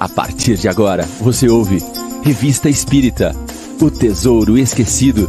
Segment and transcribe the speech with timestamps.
[0.00, 1.76] A partir de agora, você ouve
[2.24, 3.32] Revista Espírita
[3.82, 5.28] O Tesouro Esquecido.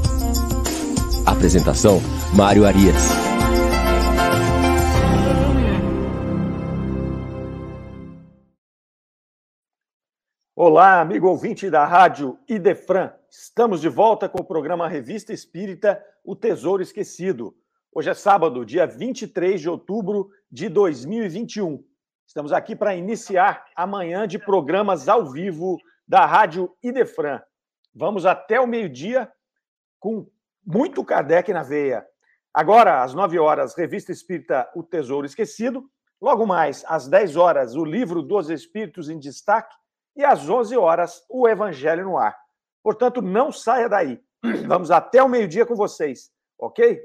[1.26, 2.00] Apresentação:
[2.34, 2.96] Mário Arias.
[10.56, 13.12] Olá, amigo ouvinte da rádio Idefran.
[13.30, 17.54] Estamos de volta com o programa Revista Espírita O Tesouro Esquecido.
[17.94, 21.91] Hoje é sábado, dia 23 de outubro de 2021.
[22.32, 27.42] Estamos aqui para iniciar amanhã de programas ao vivo da Rádio Idefran.
[27.94, 29.30] Vamos até o meio-dia
[30.00, 30.26] com
[30.66, 32.08] muito Kardec na veia.
[32.54, 35.84] Agora, às 9 horas, Revista Espírita O Tesouro Esquecido.
[36.22, 39.76] Logo mais, às 10 horas, o Livro dos Espíritos em Destaque.
[40.16, 42.38] E às 11 horas, o Evangelho no Ar.
[42.82, 44.24] Portanto, não saia daí.
[44.70, 46.98] Vamos até o meio-dia com vocês, ok?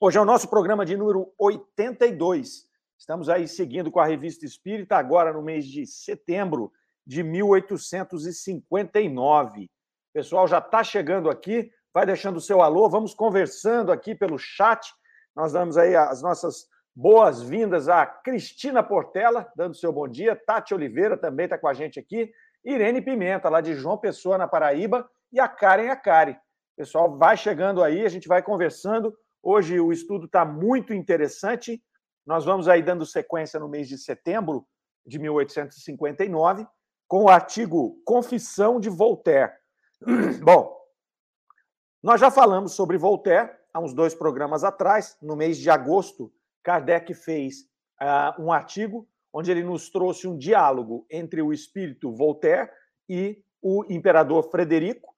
[0.00, 2.66] Hoje é o nosso programa de número 82.
[2.98, 6.72] Estamos aí seguindo com a Revista Espírita, agora no mês de setembro
[7.06, 9.64] de 1859.
[9.64, 9.68] O
[10.12, 14.90] pessoal já está chegando aqui, vai deixando o seu alô, vamos conversando aqui pelo chat.
[15.34, 20.34] Nós damos aí as nossas boas-vindas a Cristina Portela, dando seu bom dia.
[20.34, 22.32] Tati Oliveira também está com a gente aqui.
[22.64, 25.06] Irene Pimenta, lá de João Pessoa, na Paraíba.
[25.30, 26.38] E a Karen Akari.
[26.74, 29.14] Pessoal vai chegando aí, a gente vai conversando.
[29.42, 31.82] Hoje o estudo está muito interessante.
[32.26, 34.66] Nós vamos aí dando sequência no mês de setembro
[35.06, 36.66] de 1859
[37.06, 39.52] com o artigo Confissão de Voltaire.
[40.42, 40.76] Bom,
[42.02, 45.16] nós já falamos sobre Voltaire há uns dois programas atrás.
[45.22, 46.32] No mês de agosto,
[46.64, 47.60] Kardec fez
[48.02, 52.68] uh, um artigo onde ele nos trouxe um diálogo entre o espírito Voltaire
[53.08, 55.14] e o imperador Frederico.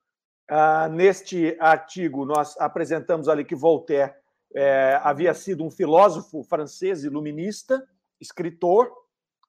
[0.51, 4.15] Uh, neste artigo, nós apresentamos ali que Voltaire
[4.55, 7.87] é, havia sido um filósofo francês iluminista,
[8.21, 8.91] escritor,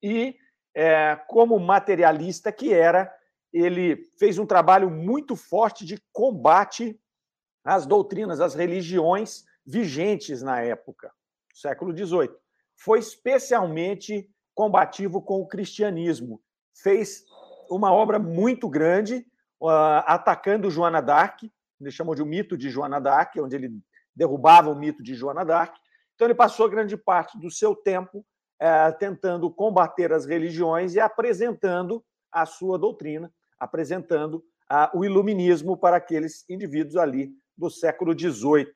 [0.02, 0.36] e
[0.76, 3.14] é, como materialista que era,
[3.52, 7.00] ele fez um trabalho muito forte de combate
[7.64, 11.12] às doutrinas, às religiões vigentes na época,
[11.54, 12.30] século XVIII.
[12.78, 16.42] Foi especialmente combativo com o cristianismo.
[16.76, 17.24] Fez
[17.70, 19.26] uma obra muito grande
[19.62, 23.72] uh, atacando Joana d'Arc, ele chamou de o mito de Joana d'Arc, onde ele
[24.20, 25.74] derrubava o mito de Joana d'Arc.
[26.14, 28.26] Então, ele passou grande parte do seu tempo
[28.60, 35.96] é, tentando combater as religiões e apresentando a sua doutrina, apresentando ah, o iluminismo para
[35.96, 38.68] aqueles indivíduos ali do século XVIII.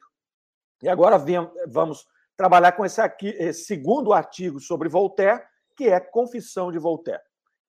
[0.81, 1.37] E agora vem,
[1.67, 5.43] vamos trabalhar com esse, aqui, esse segundo artigo sobre Voltaire,
[5.75, 7.21] que é Confissão de Voltaire.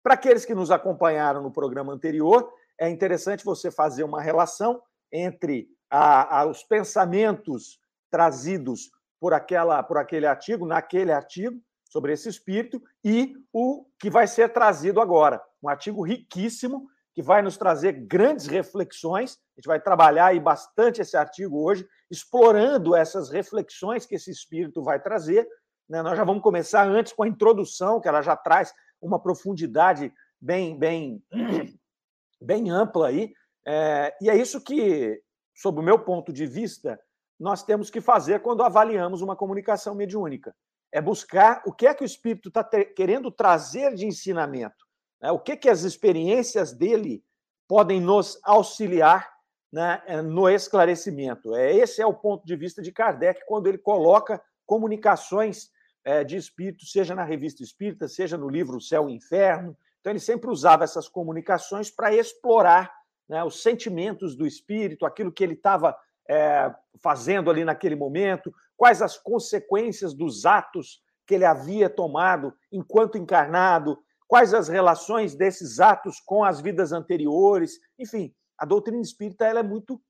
[0.02, 2.48] Para aqueles que nos acompanharam no programa anterior,
[2.78, 4.80] é interessante você fazer uma relação
[5.12, 7.78] entre a, a, os pensamentos
[8.10, 8.90] trazidos
[9.20, 11.56] por, aquela, por aquele artigo, naquele artigo,
[11.88, 15.40] sobre esse espírito, e o que vai ser trazido agora.
[15.62, 19.38] Um artigo riquíssimo, que vai nos trazer grandes reflexões.
[19.56, 24.82] A gente vai trabalhar aí bastante esse artigo hoje, explorando essas reflexões que esse espírito
[24.82, 25.46] vai trazer.
[25.88, 26.02] Né?
[26.02, 30.76] Nós já vamos começar antes com a introdução, que ela já traz uma profundidade bem,
[30.76, 31.22] bem,
[32.42, 33.32] bem ampla aí.
[33.64, 35.22] É, e é isso que
[35.54, 37.00] sob o meu ponto de vista,
[37.38, 40.54] nós temos que fazer quando avaliamos uma comunicação mediúnica.
[40.92, 44.84] É buscar o que é que o espírito está querendo trazer de ensinamento,
[45.20, 45.30] né?
[45.30, 47.24] o que, que as experiências dele
[47.68, 49.32] podem nos auxiliar
[49.72, 51.54] né, no esclarecimento.
[51.56, 55.68] É, esse é o ponto de vista de Kardec quando ele coloca comunicações
[56.04, 59.76] é, de espírito, seja na revista espírita, seja no livro Céu e Inferno.
[60.00, 62.94] Então, ele sempre usava essas comunicações para explorar
[63.28, 65.96] né, os sentimentos do espírito, aquilo que ele estava
[66.28, 73.18] é, fazendo ali naquele momento, quais as consequências dos atos que ele havia tomado enquanto
[73.18, 77.78] encarnado, quais as relações desses atos com as vidas anteriores.
[77.98, 80.00] Enfim, a doutrina espírita ela é muito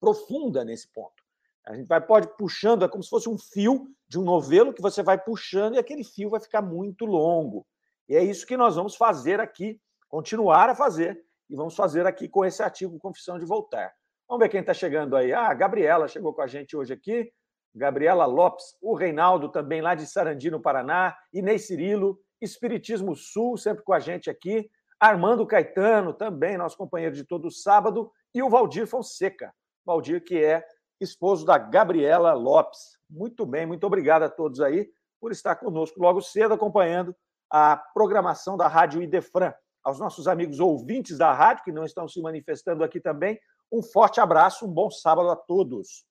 [0.00, 1.20] profunda nesse ponto.
[1.66, 4.82] A gente vai, pode puxando, é como se fosse um fio de um novelo que
[4.82, 7.66] você vai puxando e aquele fio vai ficar muito longo.
[8.08, 12.28] E é isso que nós vamos fazer aqui, continuar a fazer e vamos fazer aqui
[12.28, 13.90] com esse artigo Confissão de Voltaire.
[14.28, 15.32] Vamos ver quem está chegando aí.
[15.32, 17.32] Ah, a Gabriela chegou com a gente hoje aqui.
[17.74, 23.82] Gabriela Lopes, o Reinaldo também lá de Sarandi, no Paraná, Inês Cirilo, Espiritismo Sul, sempre
[23.82, 24.70] com a gente aqui.
[25.00, 29.52] Armando Caetano, também nosso companheiro de todo sábado, e o Valdir Fonseca.
[29.84, 30.64] Valdir, que é
[31.00, 32.98] esposo da Gabriela Lopes.
[33.08, 34.88] Muito bem, muito obrigado a todos aí
[35.20, 37.14] por estar conosco logo cedo, acompanhando
[37.50, 42.20] a programação da Rádio Idefran aos nossos amigos ouvintes da rádio, que não estão se
[42.20, 43.38] manifestando aqui também,
[43.72, 46.04] um forte abraço, um bom sábado a todos.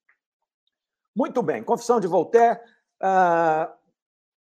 [1.16, 2.60] Muito bem, Confissão de Voltaire.
[3.02, 3.72] Uh,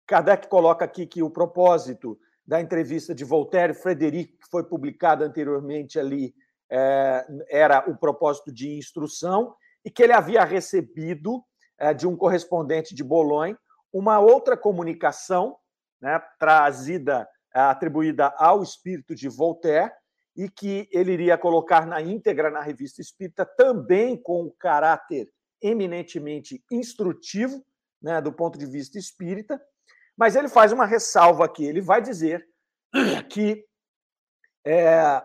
[0.07, 5.99] Kardec coloca aqui que o propósito da entrevista de Voltaire Frederic, que foi publicada anteriormente
[5.99, 6.33] ali,
[6.71, 9.55] é, era o propósito de instrução,
[9.85, 11.43] e que ele havia recebido
[11.77, 13.57] é, de um correspondente de Bolonha
[13.93, 15.57] uma outra comunicação
[16.01, 19.91] né, trazida, atribuída ao espírito de Voltaire,
[20.35, 25.29] e que ele iria colocar na íntegra na revista Espírita, também com caráter
[25.61, 27.61] eminentemente instrutivo,
[28.01, 29.61] né, do ponto de vista espírita,
[30.15, 31.65] mas ele faz uma ressalva aqui.
[31.65, 32.47] Ele vai dizer
[33.29, 33.65] que
[34.65, 35.21] é,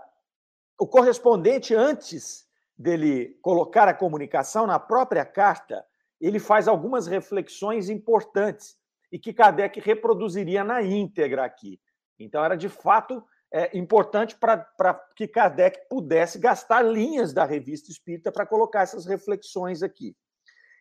[0.79, 2.45] o correspondente, antes
[2.77, 5.85] dele colocar a comunicação na própria carta,
[6.21, 8.77] ele faz algumas reflexões importantes
[9.13, 11.81] e que Kardec reproduziria na íntegra aqui.
[12.19, 13.23] Então, era de fato
[13.53, 19.83] é, importante para que Kardec pudesse gastar linhas da revista espírita para colocar essas reflexões
[19.83, 20.17] aqui.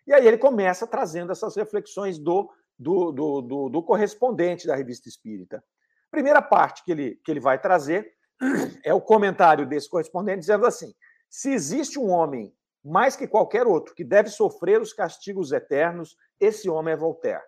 [0.08, 5.08] E aí ele começa trazendo essas reflexões do, do, do, do, do correspondente da revista
[5.08, 5.64] espírita.
[6.12, 8.12] Primeira parte que ele, que ele vai trazer
[8.84, 10.94] é o comentário desse correspondente dizendo assim:
[11.30, 12.54] se existe um homem
[12.84, 17.44] mais que qualquer outro que deve sofrer os castigos eternos, esse homem é Voltaire.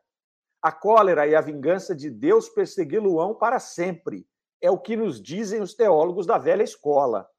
[0.66, 4.28] A cólera e a vingança de Deus persegui-lo-ão para sempre.
[4.60, 7.30] É o que nos dizem os teólogos da velha escola.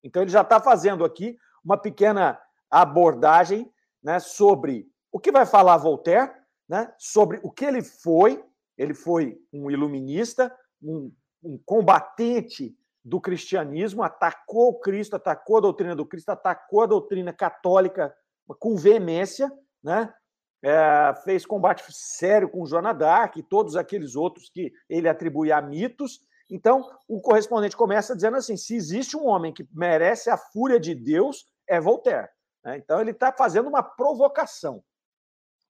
[0.00, 2.40] Então ele já está fazendo aqui uma pequena
[2.70, 3.68] abordagem
[4.00, 6.30] né, sobre o que vai falar Voltaire,
[6.68, 8.44] né, sobre o que ele foi.
[8.76, 15.96] Ele foi um iluminista, um, um combatente do cristianismo, atacou o Cristo, atacou a doutrina
[15.96, 18.14] do Cristo, atacou a doutrina católica
[18.60, 19.50] com veemência,
[19.82, 20.14] né?
[20.62, 25.62] É, fez combate sério com Joana d'Arc e todos aqueles outros que ele atribui a
[25.62, 26.20] mitos.
[26.50, 30.94] Então, o correspondente começa dizendo assim: se existe um homem que merece a fúria de
[30.94, 32.28] Deus, é Voltaire.
[32.64, 32.78] Né?
[32.78, 34.82] Então, ele está fazendo uma provocação.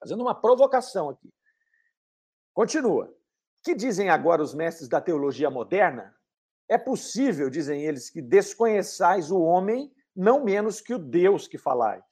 [0.00, 1.32] Fazendo uma provocação aqui.
[2.54, 3.12] Continua.
[3.62, 6.14] Que dizem agora os mestres da teologia moderna?
[6.68, 12.04] É possível, dizem eles, que desconheçais o homem não menos que o Deus que falais.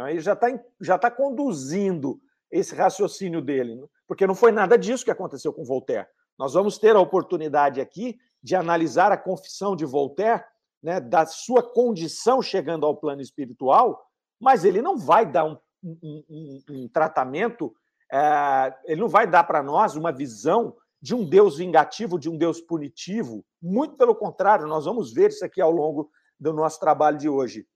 [0.00, 0.46] Então, ele já está
[0.80, 2.18] já tá conduzindo
[2.50, 3.86] esse raciocínio dele, né?
[4.06, 6.08] porque não foi nada disso que aconteceu com Voltaire.
[6.38, 10.42] Nós vamos ter a oportunidade aqui de analisar a confissão de Voltaire,
[10.82, 14.02] né, da sua condição chegando ao plano espiritual,
[14.40, 17.74] mas ele não vai dar um, um, um, um tratamento,
[18.10, 22.38] é, ele não vai dar para nós uma visão de um Deus vingativo, de um
[22.38, 23.44] Deus punitivo.
[23.60, 27.66] Muito pelo contrário, nós vamos ver isso aqui ao longo do nosso trabalho de hoje.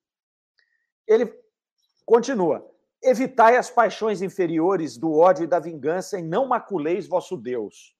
[1.06, 1.43] Ele
[2.04, 2.68] continua:
[3.02, 7.94] Evitai as paixões inferiores do ódio e da vingança e não maculeis vosso Deus.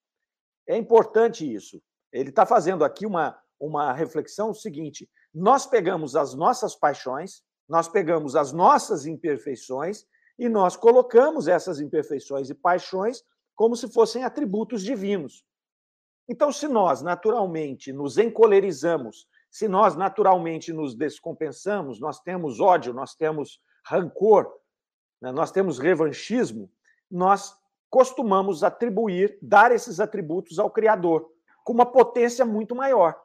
[0.66, 1.82] É importante isso.
[2.10, 8.34] Ele está fazendo aqui uma, uma reflexão seguinte: nós pegamos as nossas paixões, nós pegamos
[8.34, 10.06] as nossas imperfeições
[10.38, 13.22] e nós colocamos essas imperfeições e paixões
[13.54, 15.44] como se fossem atributos divinos.
[16.28, 23.14] Então, se nós naturalmente nos encolerizamos, se nós naturalmente nos descompensamos, nós temos ódio, nós
[23.14, 24.52] temos rancor,
[25.20, 26.70] né, nós temos revanchismo,
[27.10, 27.54] nós
[27.90, 31.31] costumamos atribuir, dar esses atributos ao Criador,
[31.64, 33.20] com uma potência muito maior.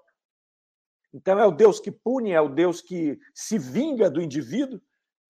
[1.14, 4.80] Então, é o Deus que pune, é o Deus que se vinga do indivíduo,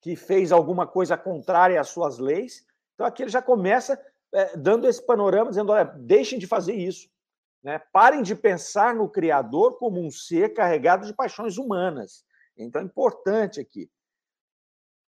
[0.01, 2.65] que fez alguma coisa contrária às suas leis.
[2.93, 3.97] Então, aqui ele já começa
[4.33, 7.09] é, dando esse panorama, dizendo: olha, deixem de fazer isso.
[7.63, 7.79] Né?
[7.91, 12.23] Parem de pensar no Criador como um ser carregado de paixões humanas.
[12.57, 13.89] Então é importante aqui.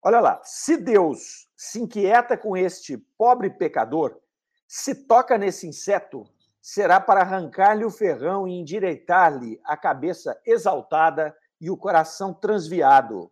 [0.02, 4.20] Olha lá, se Deus se inquieta com este pobre pecador,
[4.68, 6.26] se toca nesse inseto,
[6.62, 13.32] será para arrancar-lhe o ferrão e endireitar-lhe a cabeça exaltada e o coração transviado.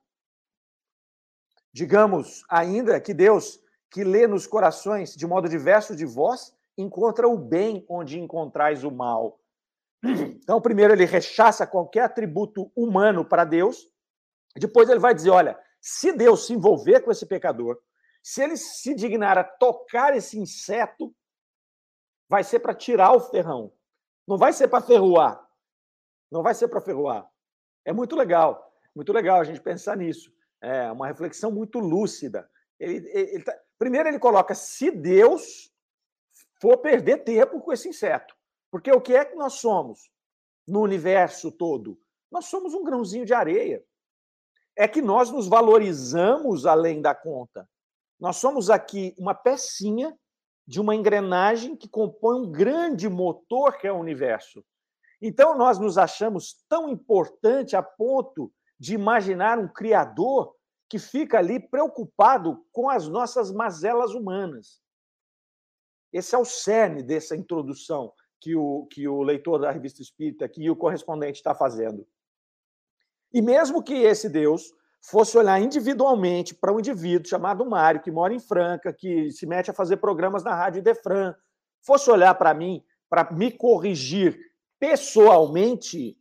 [1.71, 7.38] Digamos ainda que Deus que lê nos corações de modo diverso de vós, encontra o
[7.38, 9.39] bem onde encontrais o mal.
[10.03, 13.89] Então, primeiro ele rechaça qualquer atributo humano para Deus,
[14.55, 15.59] depois ele vai dizer: olha,
[15.89, 17.82] se Deus se envolver com esse pecador,
[18.22, 21.15] se ele se dignar a tocar esse inseto,
[22.27, 23.72] vai ser para tirar o ferrão,
[24.27, 25.48] não vai ser para ferroar.
[26.29, 27.25] Não vai ser para ferroar.
[27.86, 30.29] É muito legal, muito legal a gente pensar nisso.
[30.62, 32.50] É uma reflexão muito lúcida.
[32.77, 33.58] Ele, ele, ele tá...
[33.79, 35.72] Primeiro, ele coloca: se Deus
[36.60, 38.36] for perder tempo com esse inseto.
[38.70, 40.12] Porque o que é que nós somos
[40.67, 41.98] no universo todo?
[42.29, 43.82] Nós somos um grãozinho de areia.
[44.77, 47.67] É que nós nos valorizamos além da conta.
[48.19, 50.15] Nós somos aqui uma pecinha
[50.67, 54.63] de uma engrenagem que compõe um grande motor que é o universo.
[55.22, 60.55] Então nós nos achamos tão importante a ponto de imaginar um criador
[60.89, 64.79] que fica ali preocupado com as nossas mazelas humanas.
[66.13, 70.63] Esse é o cerne dessa introdução que o, que o leitor da revista Espírita aqui
[70.63, 72.07] e o correspondente está fazendo.
[73.34, 78.34] E mesmo que esse Deus fosse olhar individualmente para um indivíduo chamado Mário, que mora
[78.34, 81.36] em Franca, que se mete a fazer programas na Rádio Defran,
[81.81, 84.38] fosse olhar para mim, para me corrigir
[84.79, 86.17] pessoalmente,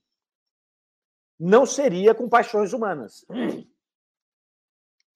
[1.39, 3.25] não seria com paixões humanas.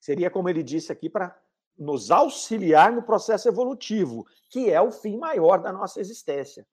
[0.00, 1.38] Seria, como ele disse aqui, para
[1.78, 6.66] nos auxiliar no processo evolutivo, que é o fim maior da nossa existência.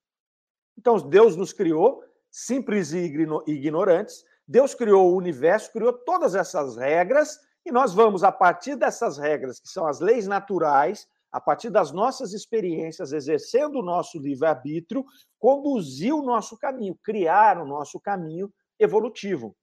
[0.77, 3.09] Então, Deus nos criou simples e
[3.47, 9.18] ignorantes, Deus criou o universo, criou todas essas regras, e nós vamos, a partir dessas
[9.18, 15.04] regras, que são as leis naturais, a partir das nossas experiências, exercendo o nosso livre-arbítrio,
[15.38, 19.56] conduzir o nosso caminho, criar o nosso caminho evolutivo.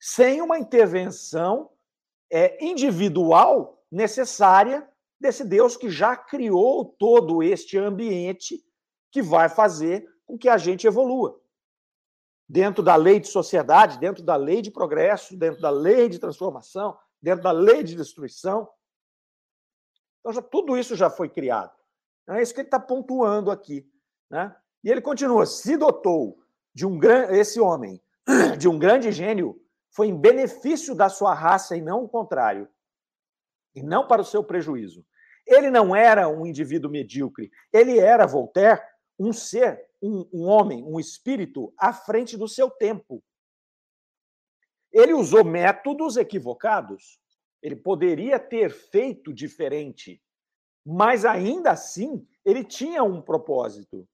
[0.00, 1.70] Sem uma intervenção
[2.30, 4.88] é, individual necessária
[5.20, 8.64] desse Deus que já criou todo este ambiente
[9.10, 11.38] que vai fazer com que a gente evolua.
[12.48, 16.98] Dentro da lei de sociedade, dentro da lei de progresso, dentro da lei de transformação,
[17.20, 18.68] dentro da lei de destruição.
[20.20, 21.72] Então, já, tudo isso já foi criado.
[22.22, 23.86] Então, é isso que ele está pontuando aqui.
[24.30, 24.54] Né?
[24.82, 26.38] E ele continua: se dotou
[26.74, 27.36] de um grande.
[27.36, 28.02] Esse homem,
[28.58, 32.68] de um grande gênio, foi em benefício da sua raça e não o contrário.
[33.74, 35.04] E não para o seu prejuízo.
[35.46, 37.50] Ele não era um indivíduo medíocre.
[37.72, 38.82] Ele era, Voltaire,
[39.18, 43.22] um ser, um, um homem, um espírito à frente do seu tempo.
[44.92, 47.20] Ele usou métodos equivocados.
[47.62, 50.22] Ele poderia ter feito diferente,
[50.86, 54.08] mas ainda assim ele tinha um propósito.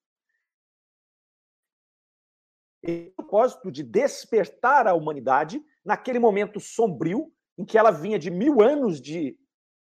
[2.83, 8.63] O propósito de despertar a humanidade naquele momento sombrio em que ela vinha de mil
[8.63, 9.39] anos de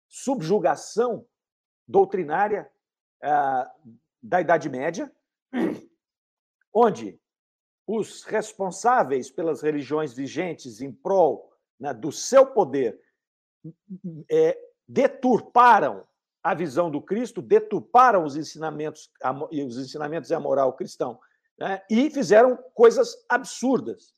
[0.09, 1.26] subjugação
[1.87, 2.71] doutrinária
[3.23, 5.12] uh, da Idade Média,
[6.73, 7.19] onde
[7.87, 13.00] os responsáveis pelas religiões vigentes em prol né, do seu poder
[14.31, 16.07] é, deturparam
[16.43, 19.11] a visão do Cristo, deturparam os ensinamentos
[19.50, 21.19] e os ensinamentos e a moral cristão,
[21.59, 24.15] né, e fizeram coisas absurdas,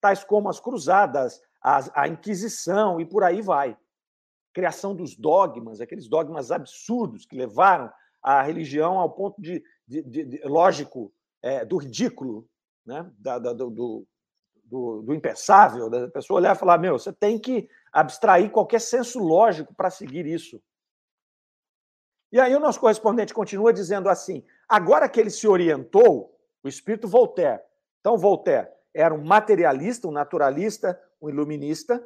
[0.00, 3.76] tais como as cruzadas, a Inquisição e por aí vai.
[4.52, 10.40] Criação dos dogmas, aqueles dogmas absurdos que levaram a religião ao ponto de, de, de,
[10.44, 11.12] lógico,
[11.42, 12.48] é, do ridículo,
[12.84, 13.10] né?
[13.18, 17.68] da, da, do, do, do, impensável, da pessoa olhar e falar: meu, você tem que
[17.92, 20.60] abstrair qualquer senso lógico para seguir isso.
[22.32, 27.06] E aí o nosso correspondente continua dizendo assim: agora que ele se orientou, o espírito
[27.06, 27.60] Voltaire.
[28.00, 32.02] Então, Voltaire era um materialista, um naturalista, um iluminista,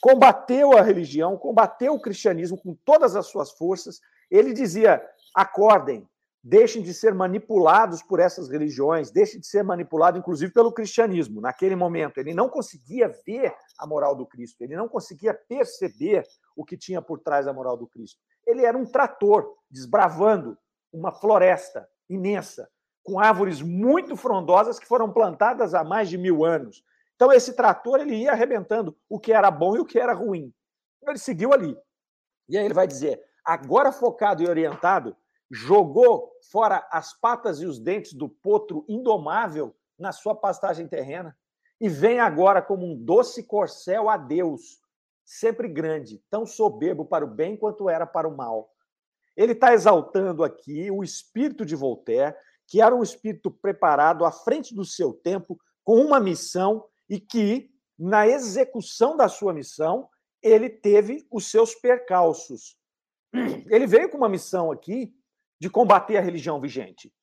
[0.00, 4.00] combateu a religião, combateu o cristianismo com todas as suas forças.
[4.30, 5.02] Ele dizia:
[5.34, 6.06] acordem,
[6.42, 11.40] deixem de ser manipulados por essas religiões, deixem de ser manipulados, inclusive, pelo cristianismo.
[11.40, 16.64] Naquele momento, ele não conseguia ver a moral do Cristo, ele não conseguia perceber o
[16.64, 18.20] que tinha por trás da moral do Cristo.
[18.46, 20.58] Ele era um trator desbravando
[20.92, 22.68] uma floresta imensa,
[23.04, 26.84] com árvores muito frondosas que foram plantadas há mais de mil anos.
[27.14, 30.52] Então, esse trator ele ia arrebentando o que era bom e o que era ruim.
[31.06, 31.76] Ele seguiu ali.
[32.48, 35.16] E aí ele vai dizer: agora focado e orientado,
[35.52, 41.36] jogou fora as patas e os dentes do potro indomável na sua pastagem terrena
[41.78, 44.80] e vem agora como um doce corcel a Deus,
[45.24, 48.72] sempre grande, tão soberbo para o bem quanto era para o mal.
[49.36, 52.34] Ele está exaltando aqui o espírito de Voltaire,
[52.66, 57.70] que era um espírito preparado à frente do seu tempo, com uma missão e que,
[57.98, 60.08] na execução da sua missão,
[60.40, 62.76] ele teve os seus percalços.
[63.68, 65.12] Ele veio com uma missão aqui
[65.62, 67.14] de combater a religião vigente.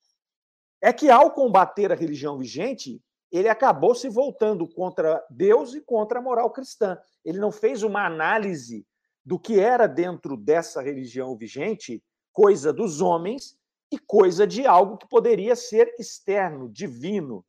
[0.81, 6.19] É que, ao combater a religião vigente, ele acabou se voltando contra Deus e contra
[6.19, 6.97] a moral cristã.
[7.25, 8.87] Ele não fez uma análise
[9.25, 13.57] do que era dentro dessa religião vigente coisa dos homens
[13.91, 17.45] e coisa de algo que poderia ser externo, divino,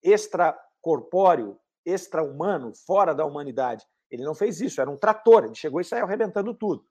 [0.00, 3.84] extracorpóreo, extra-humano, fora da humanidade.
[4.08, 6.86] Ele não fez isso, era um trator, ele chegou e saiu arrebentando tudo.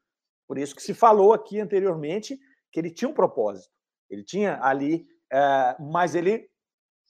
[0.46, 2.38] Por isso que se falou aqui anteriormente
[2.72, 3.74] que ele tinha um propósito.
[4.10, 6.50] Ele tinha ali, é, mas ele,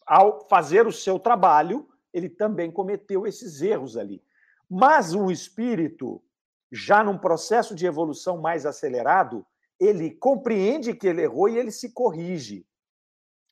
[0.05, 4.23] ao fazer o seu trabalho, ele também cometeu esses erros ali.
[4.69, 6.23] Mas o espírito,
[6.71, 9.45] já num processo de evolução mais acelerado,
[9.79, 12.65] ele compreende que ele errou e ele se corrige.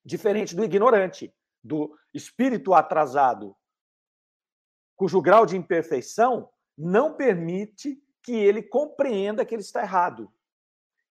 [0.05, 3.55] Diferente do ignorante, do espírito atrasado,
[4.95, 10.31] cujo grau de imperfeição não permite que ele compreenda que ele está errado.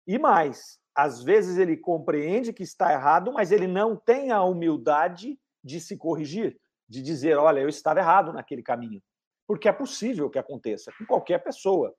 [0.06, 5.38] E mais, às vezes ele compreende que está errado, mas ele não tem a humildade
[5.62, 9.00] de se corrigir, de dizer, olha, eu estava errado naquele caminho.
[9.46, 11.94] Porque é possível que aconteça com qualquer pessoa.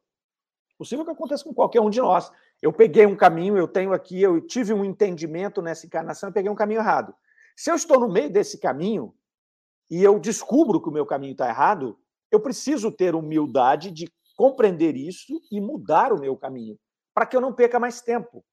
[0.78, 2.30] Possível que aconteça com qualquer um de nós.
[2.62, 6.52] Eu peguei um caminho, eu tenho aqui, eu tive um entendimento nessa encarnação e peguei
[6.52, 7.16] um caminho errado.
[7.56, 9.16] Se eu estou no meio desse caminho
[9.90, 11.98] e eu descubro que o meu caminho está errado,
[12.30, 16.78] eu preciso ter humildade de compreender isso e mudar o meu caminho,
[17.14, 18.44] para que eu não perca mais tempo.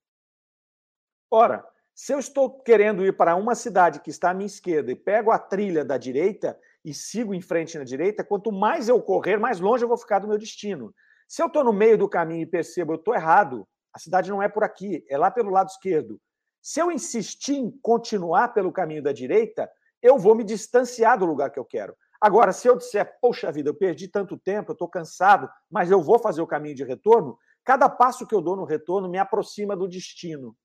[1.30, 4.96] Ora, se eu estou querendo ir para uma cidade que está à minha esquerda e
[4.96, 9.38] pego a trilha da direita e sigo em frente na direita, quanto mais eu correr,
[9.38, 10.94] mais longe eu vou ficar do meu destino.
[11.26, 14.42] Se eu estou no meio do caminho e percebo eu estou errado, a cidade não
[14.42, 16.20] é por aqui, é lá pelo lado esquerdo.
[16.62, 19.68] Se eu insistir em continuar pelo caminho da direita,
[20.02, 21.96] eu vou me distanciar do lugar que eu quero.
[22.20, 26.00] Agora, se eu disser, poxa vida, eu perdi tanto tempo, eu estou cansado, mas eu
[26.00, 29.76] vou fazer o caminho de retorno, cada passo que eu dou no retorno me aproxima
[29.76, 30.56] do destino,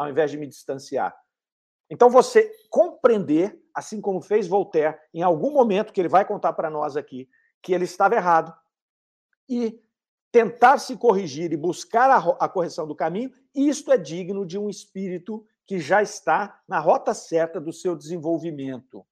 [0.00, 1.14] ao invés de me distanciar.
[1.90, 6.70] Então, você compreender, assim como fez Voltaire, em algum momento que ele vai contar para
[6.70, 7.28] nós aqui,
[7.60, 8.56] que ele estava errado,
[9.46, 9.78] e
[10.32, 12.08] tentar se corrigir e buscar
[12.40, 17.12] a, correção do caminho, isto é digno de um espírito que já está na rota
[17.12, 19.04] certa do seu desenvolvimento.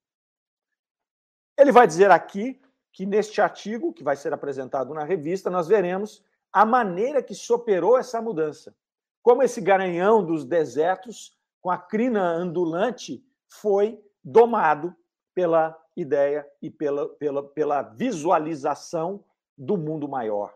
[1.55, 2.59] Ele vai dizer aqui
[2.91, 7.53] que neste artigo, que vai ser apresentado na revista, nós veremos a maneira que se
[7.53, 8.75] operou essa mudança.
[9.21, 14.95] Como esse garanhão dos desertos, com a crina andulante, foi domado
[15.33, 19.23] pela ideia e pela, pela, pela visualização
[19.57, 20.53] do mundo maior.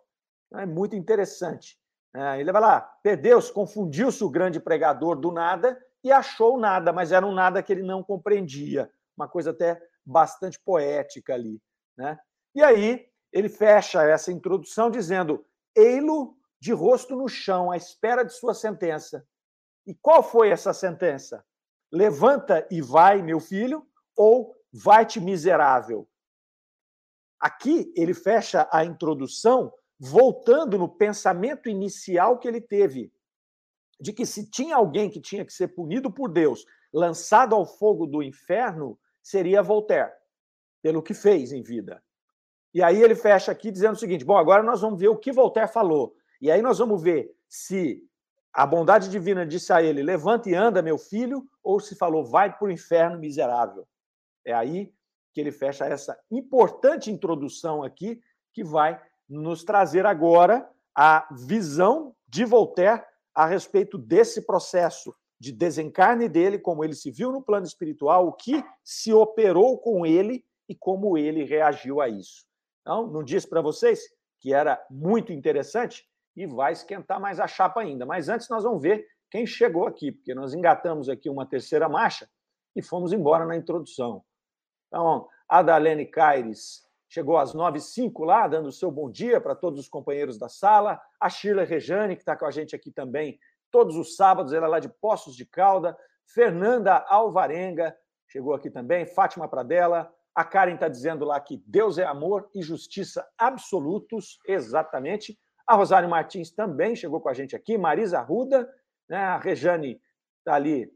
[0.53, 1.77] É muito interessante.
[2.15, 7.11] É, ele vai lá, perdeu-se, confundiu-se o grande pregador do nada e achou nada, mas
[7.11, 8.91] era um nada que ele não compreendia.
[9.17, 11.61] Uma coisa até bastante poética ali.
[11.97, 12.19] Né?
[12.53, 15.43] E aí ele fecha essa introdução dizendo:
[15.75, 19.27] Ei-lo de rosto no chão, à espera de sua sentença.
[19.85, 21.45] E qual foi essa sentença?
[21.91, 26.07] Levanta e vai, meu filho, ou vai-te miserável.
[27.37, 33.11] Aqui ele fecha a introdução voltando no pensamento inicial que ele teve,
[33.99, 38.07] de que se tinha alguém que tinha que ser punido por Deus, lançado ao fogo
[38.07, 40.13] do inferno, seria Voltaire,
[40.81, 42.01] pelo que fez em vida.
[42.73, 45.33] E aí ele fecha aqui dizendo o seguinte: bom, agora nós vamos ver o que
[45.33, 46.15] Voltaire falou.
[46.43, 48.05] E aí nós vamos ver se
[48.51, 52.53] a bondade divina disse a ele: levanta e anda, meu filho, ou se falou: vai
[52.53, 53.87] para o inferno miserável.
[54.45, 54.93] É aí
[55.33, 58.21] que ele fecha essa importante introdução aqui,
[58.53, 63.01] que vai nos trazer agora a visão de Voltaire
[63.33, 68.33] a respeito desse processo de desencarne dele, como ele se viu no plano espiritual, o
[68.33, 72.45] que se operou com ele e como ele reagiu a isso.
[72.81, 74.01] Então, não disse para vocês
[74.41, 78.05] que era muito interessante e vai esquentar mais a chapa ainda.
[78.05, 82.29] Mas antes nós vamos ver quem chegou aqui, porque nós engatamos aqui uma terceira marcha
[82.75, 84.23] e fomos embora na introdução.
[84.87, 89.79] Então, a Dalene Caires chegou às 9h05 lá, dando o seu bom dia para todos
[89.79, 90.99] os companheiros da sala.
[91.19, 93.39] A Shirley Rejane, que está com a gente aqui também
[93.71, 95.97] todos os sábados, ela é lá de Poços de Calda.
[96.27, 97.95] Fernanda Alvarenga
[98.27, 99.05] chegou aqui também.
[99.05, 100.11] Fátima Pradella.
[100.35, 105.37] A Karen está dizendo lá que Deus é amor e justiça absolutos, exatamente.
[105.65, 107.77] A Rosário Martins também chegou com a gente aqui.
[107.77, 108.69] Marisa Ruda,
[109.09, 109.17] né?
[109.17, 110.01] a Rejane
[110.39, 110.91] está ali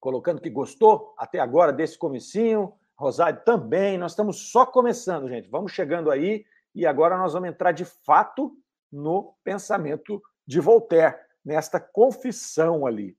[0.00, 2.72] colocando que gostou até agora desse comecinho.
[2.96, 3.98] Rosário também.
[3.98, 5.48] Nós estamos só começando, gente.
[5.48, 8.56] Vamos chegando aí e agora nós vamos entrar de fato
[8.90, 13.16] no pensamento de Voltaire, nesta confissão ali.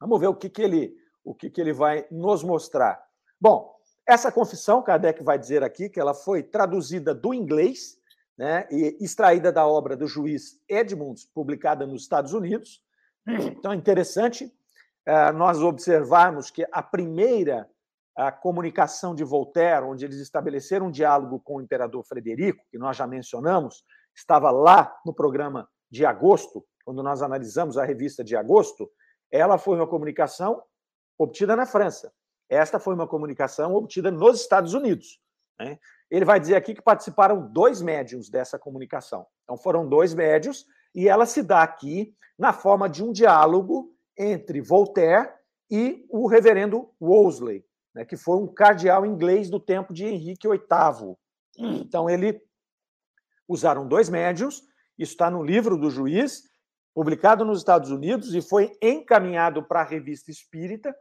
[0.00, 3.04] Vamos ver o que, que ele o que, que ele vai nos mostrar.
[3.38, 7.98] Bom, essa confissão, Kardec vai dizer aqui que ela foi traduzida do inglês,
[8.38, 12.82] né, extraída da obra do juiz Edmunds, publicada nos Estados Unidos.
[13.26, 14.50] Então é interessante
[15.04, 17.68] eh, nós observarmos que a primeira
[18.18, 22.96] a comunicação de Voltaire, onde eles estabeleceram um diálogo com o imperador Frederico, que nós
[22.96, 28.90] já mencionamos, estava lá no programa de agosto, quando nós analisamos a revista de agosto,
[29.30, 30.60] ela foi uma comunicação
[31.16, 32.12] obtida na França.
[32.48, 35.20] Esta foi uma comunicação obtida nos Estados Unidos.
[35.60, 35.78] Né?
[36.10, 39.26] Ele vai dizer aqui que participaram dois médiums dessa comunicação.
[39.44, 44.60] Então, foram dois médios, e ela se dá aqui na forma de um diálogo entre
[44.60, 45.30] Voltaire
[45.70, 51.16] e o reverendo Wolsey, né, que foi um cardeal inglês do tempo de Henrique VIII.
[51.58, 52.40] Então, ele
[53.46, 54.62] usaram dois médiums,
[54.98, 56.44] isso está no livro do juiz,
[56.94, 60.94] publicado nos Estados Unidos e foi encaminhado para a revista Espírita,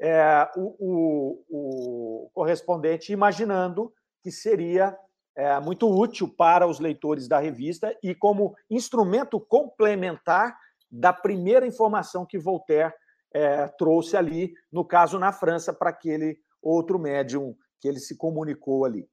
[0.00, 4.96] é, o, o, o, correspondente imaginando que seria
[5.36, 10.56] é, muito útil para os leitores da revista e como instrumento complementar
[10.90, 12.92] da primeira informação que Voltaire
[13.34, 18.84] é, trouxe ali, no caso na França, para aquele outro médium que ele se comunicou
[18.84, 19.08] ali.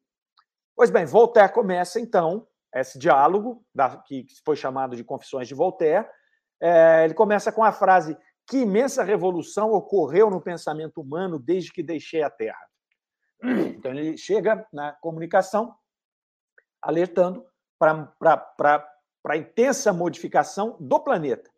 [0.76, 2.46] Pois bem, Voltaire começa então
[2.76, 6.08] esse diálogo, da, que foi chamado de Confissões de Voltaire.
[6.62, 8.16] É, ele começa com a frase:
[8.48, 12.60] Que imensa revolução ocorreu no pensamento humano desde que deixei a Terra.
[13.80, 15.76] Então ele chega na comunicação
[16.82, 17.46] alertando
[17.78, 18.86] para
[19.26, 21.50] a intensa modificação do planeta.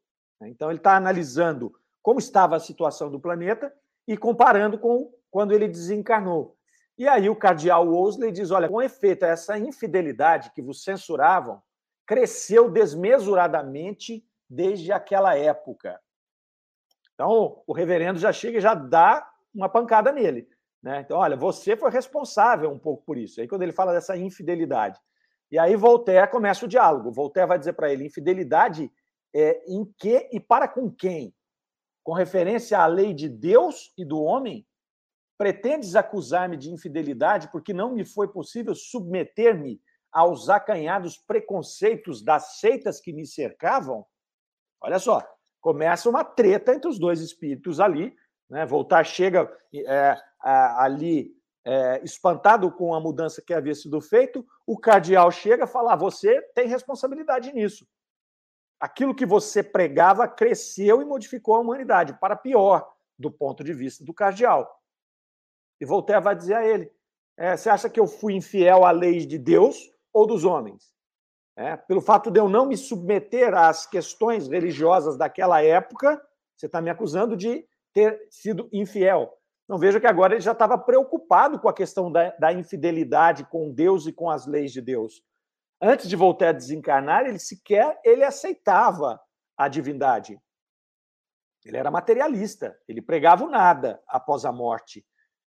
[0.44, 3.74] Então ele está analisando como estava a situação do planeta
[4.08, 6.58] e comparando com quando ele desencarnou.
[6.98, 11.62] E aí o cardeal Wolsey diz: olha, com efeito, essa infidelidade que vos censuravam
[12.06, 16.00] cresceu desmesuradamente desde aquela época.
[17.14, 20.48] Então o reverendo já chega e já dá uma pancada nele.
[20.82, 21.02] Né?
[21.02, 23.40] Então, olha, você foi responsável um pouco por isso.
[23.40, 25.00] Aí quando ele fala dessa infidelidade.
[25.52, 27.12] E aí Voltaire começa o diálogo.
[27.12, 28.92] Voltaire vai dizer para ele: infidelidade
[29.34, 31.34] é em que e para com quem?
[32.04, 34.68] com referência à lei de Deus e do homem?
[35.38, 43.00] Pretendes acusar-me de infidelidade porque não me foi possível submeter-me aos acanhados preconceitos das seitas
[43.00, 44.06] que me cercavam?
[44.80, 45.26] Olha só,
[45.60, 48.14] começa uma treta entre os dois espíritos ali.
[48.50, 48.66] Né?
[48.66, 54.44] Voltar chega é, ali é, espantado com a mudança que havia sido feita.
[54.66, 57.86] O cardeal chega e fala: ah, você tem responsabilidade nisso
[58.82, 64.04] aquilo que você pregava cresceu e modificou a humanidade para pior, do ponto de vista
[64.04, 64.68] do cardeal.
[65.80, 66.92] E Voltaire vai dizer a ele:
[67.38, 70.92] é, você acha que eu fui infiel à lei de Deus ou dos homens?
[71.56, 76.20] É, pelo fato de eu não me submeter às questões religiosas daquela época,
[76.56, 79.38] você está me acusando de ter sido infiel.
[79.72, 83.72] Não veja que agora ele já estava preocupado com a questão da, da infidelidade com
[83.72, 85.24] Deus e com as leis de Deus
[85.82, 89.20] antes de voltar a desencarnar, ele sequer ele aceitava
[89.58, 90.40] a divindade.
[91.66, 95.06] Ele era materialista, ele pregava o nada após a morte.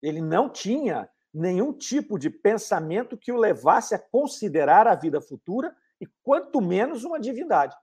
[0.02, 5.74] Ele não tinha nenhum tipo de pensamento que o levasse a considerar a vida futura
[6.00, 7.76] e quanto menos uma divindade.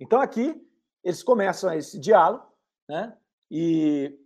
[0.00, 0.66] Então aqui
[1.02, 2.46] eles começam esse diálogo,
[2.88, 3.16] né?
[3.50, 4.18] E,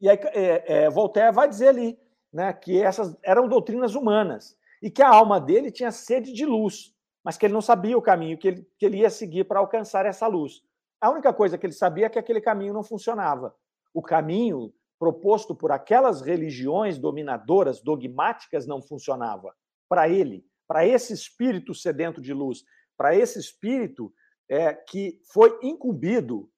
[0.00, 1.98] e aí é, é, Voltaire vai dizer ali,
[2.32, 6.94] né, que essas eram doutrinas humanas e que a alma dele tinha sede de luz,
[7.24, 10.06] mas que ele não sabia o caminho que ele, que ele ia seguir para alcançar
[10.06, 10.62] essa luz.
[11.00, 13.54] A única coisa que ele sabia é que aquele caminho não funcionava.
[13.92, 19.54] O caminho proposto por aquelas religiões dominadoras, dogmáticas, não funcionava.
[19.88, 22.64] Para ele, para esse espírito sedento de luz,
[22.96, 24.12] para esse espírito
[24.48, 26.50] é, que foi incumbido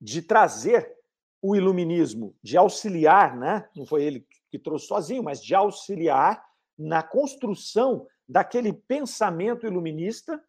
[0.00, 0.99] de trazer
[1.42, 3.68] o iluminismo, de auxiliar, né?
[3.74, 6.44] não foi ele que trouxe sozinho, mas de auxiliar
[6.78, 10.42] na construção daquele pensamento iluminista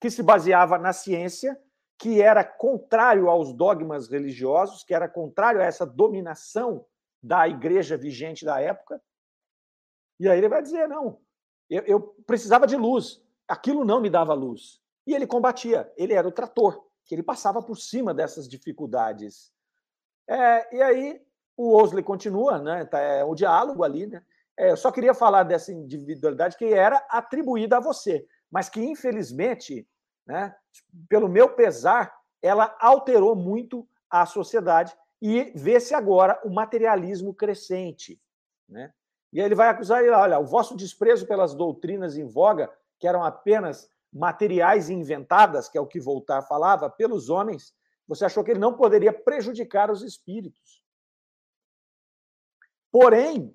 [0.00, 1.58] que se baseava na ciência,
[1.98, 6.84] que era contrário aos dogmas religiosos, que era contrário a essa dominação
[7.22, 9.00] da igreja vigente da época.
[10.20, 11.20] E aí ele vai dizer: não,
[11.68, 14.80] eu, eu precisava de luz, aquilo não me dava luz.
[15.06, 19.52] E ele combatia, ele era o trator, que ele passava por cima dessas dificuldades.
[20.28, 21.22] É, e aí
[21.56, 22.84] o Osley continua, né?
[22.84, 24.22] Tá, é, o diálogo ali, né?
[24.58, 29.86] É, eu só queria falar dessa individualidade que era atribuída a você, mas que, infelizmente,
[30.26, 30.54] né,
[31.08, 38.20] pelo meu pesar, ela alterou muito a sociedade e vê-se agora o materialismo crescente.
[38.68, 38.92] Né?
[39.32, 43.06] E aí ele vai acusar ele, olha, o vosso desprezo pelas doutrinas em voga, que
[43.06, 47.74] eram apenas materiais inventadas, que é o que Voltar falava, pelos homens,
[48.06, 50.82] você achou que ele não poderia prejudicar os espíritos.
[52.90, 53.54] Porém,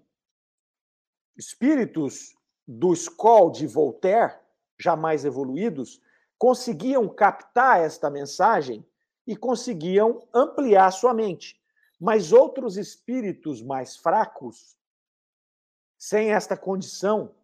[1.38, 2.36] espíritos
[2.68, 4.38] do Skoll de Voltaire,
[4.78, 6.02] jamais evoluídos,
[6.38, 8.86] conseguiam captar esta mensagem
[9.26, 11.60] e conseguiam ampliar sua mente.
[12.00, 14.76] Mas outros espíritos mais fracos,
[15.98, 17.36] sem esta condição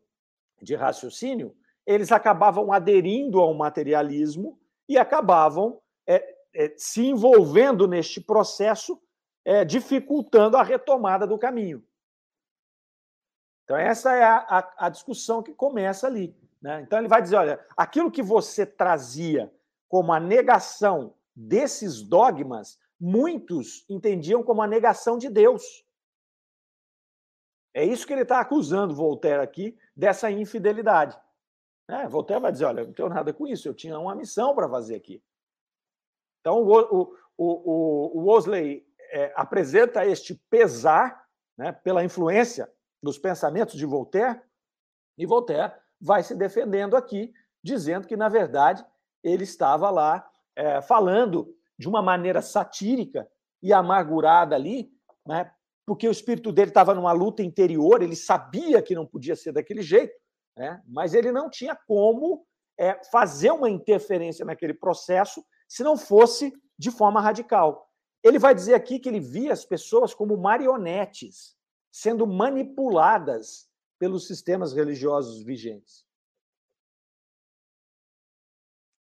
[0.61, 5.79] de raciocínio, eles acabavam aderindo ao materialismo e acabavam
[6.75, 8.99] se envolvendo neste processo,
[9.45, 11.83] é, dificultando a retomada do caminho.
[13.63, 16.35] Então, essa é a, a, a discussão que começa ali.
[16.61, 16.81] Né?
[16.81, 19.53] Então, ele vai dizer: olha, aquilo que você trazia
[19.87, 25.85] como a negação desses dogmas, muitos entendiam como a negação de Deus.
[27.73, 31.15] É isso que ele está acusando Voltaire aqui, dessa infidelidade.
[31.87, 34.67] É, Voltaire vai dizer: olha, não tenho nada com isso, eu tinha uma missão para
[34.67, 35.21] fazer aqui.
[36.47, 41.25] Então, o, o, o, o Wosley é, apresenta este pesar
[41.57, 42.71] né, pela influência
[43.03, 44.39] dos pensamentos de Voltaire,
[45.17, 48.85] e Voltaire vai se defendendo aqui, dizendo que, na verdade,
[49.21, 53.29] ele estava lá é, falando de uma maneira satírica
[53.61, 54.89] e amargurada ali,
[55.25, 55.51] né,
[55.85, 59.81] porque o espírito dele estava numa luta interior, ele sabia que não podia ser daquele
[59.81, 60.13] jeito,
[60.55, 62.45] né, mas ele não tinha como
[62.79, 67.91] é, fazer uma interferência naquele processo se não fosse de forma radical.
[68.23, 71.57] Ele vai dizer aqui que ele via as pessoas como marionetes
[71.91, 76.05] sendo manipuladas pelos sistemas religiosos vigentes.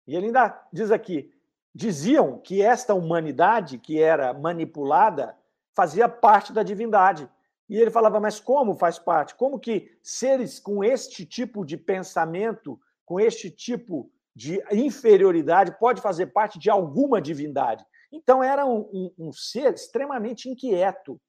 [0.07, 1.35] E ele ainda diz aqui:
[1.75, 5.39] diziam que esta humanidade que era manipulada
[5.75, 7.31] fazia parte da divindade.
[7.69, 9.35] E ele falava, mas como faz parte?
[9.35, 16.29] Como que seres com este tipo de pensamento, com este tipo de inferioridade, pode fazer
[16.29, 17.85] parte de alguma divindade?
[18.13, 21.21] Então era um, um, um ser extremamente inquieto,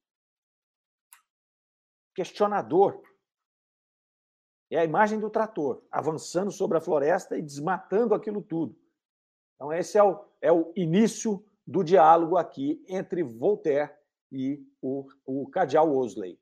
[2.13, 3.01] questionador.
[4.69, 8.77] É a imagem do trator avançando sobre a floresta e desmatando aquilo tudo.
[9.55, 13.91] Então, esse é o, é o início do diálogo aqui entre Voltaire
[14.31, 16.39] e o, o Cadial Osley.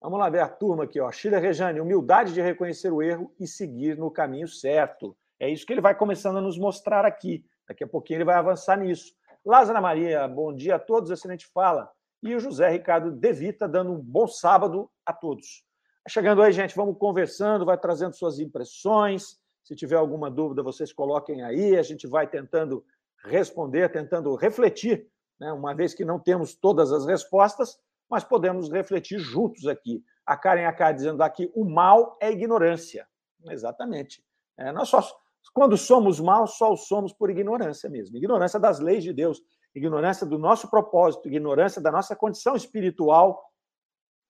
[0.00, 1.12] Vamos lá ver a turma aqui, ó.
[1.12, 5.14] Sheila Rejane, humildade de reconhecer o erro e seguir no caminho certo.
[5.40, 7.42] É isso que ele vai começando a nos mostrar aqui.
[7.66, 9.14] Daqui a pouquinho ele vai avançar nisso.
[9.44, 11.90] Lázara Maria, bom dia a todos, excelente fala.
[12.22, 15.64] E o José Ricardo Devita, dando um bom sábado a todos.
[16.06, 19.38] Chegando aí, gente, vamos conversando, vai trazendo suas impressões.
[19.64, 22.84] Se tiver alguma dúvida, vocês coloquem aí, a gente vai tentando
[23.24, 25.52] responder, tentando refletir, né?
[25.52, 27.78] uma vez que não temos todas as respostas,
[28.10, 30.04] mas podemos refletir juntos aqui.
[30.26, 33.06] A Karen Aká dizendo aqui: o mal é ignorância.
[33.46, 34.22] Exatamente.
[34.58, 35.00] É, nós só,
[35.52, 39.42] quando somos maus, só somos por ignorância mesmo ignorância das leis de Deus,
[39.74, 43.42] ignorância do nosso propósito, ignorância da nossa condição espiritual,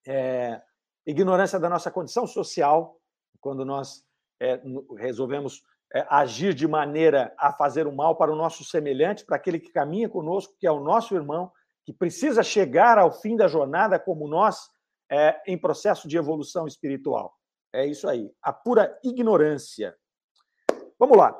[0.07, 0.61] é,
[1.05, 2.97] ignorância da nossa condição social,
[3.39, 4.03] quando nós
[4.39, 4.61] é,
[4.97, 9.59] resolvemos é, agir de maneira a fazer o mal para o nosso semelhante, para aquele
[9.59, 11.51] que caminha conosco, que é o nosso irmão,
[11.83, 14.69] que precisa chegar ao fim da jornada como nós,
[15.09, 17.35] é, em processo de evolução espiritual.
[17.73, 19.95] É isso aí, a pura ignorância.
[21.01, 21.35] Vamos lá.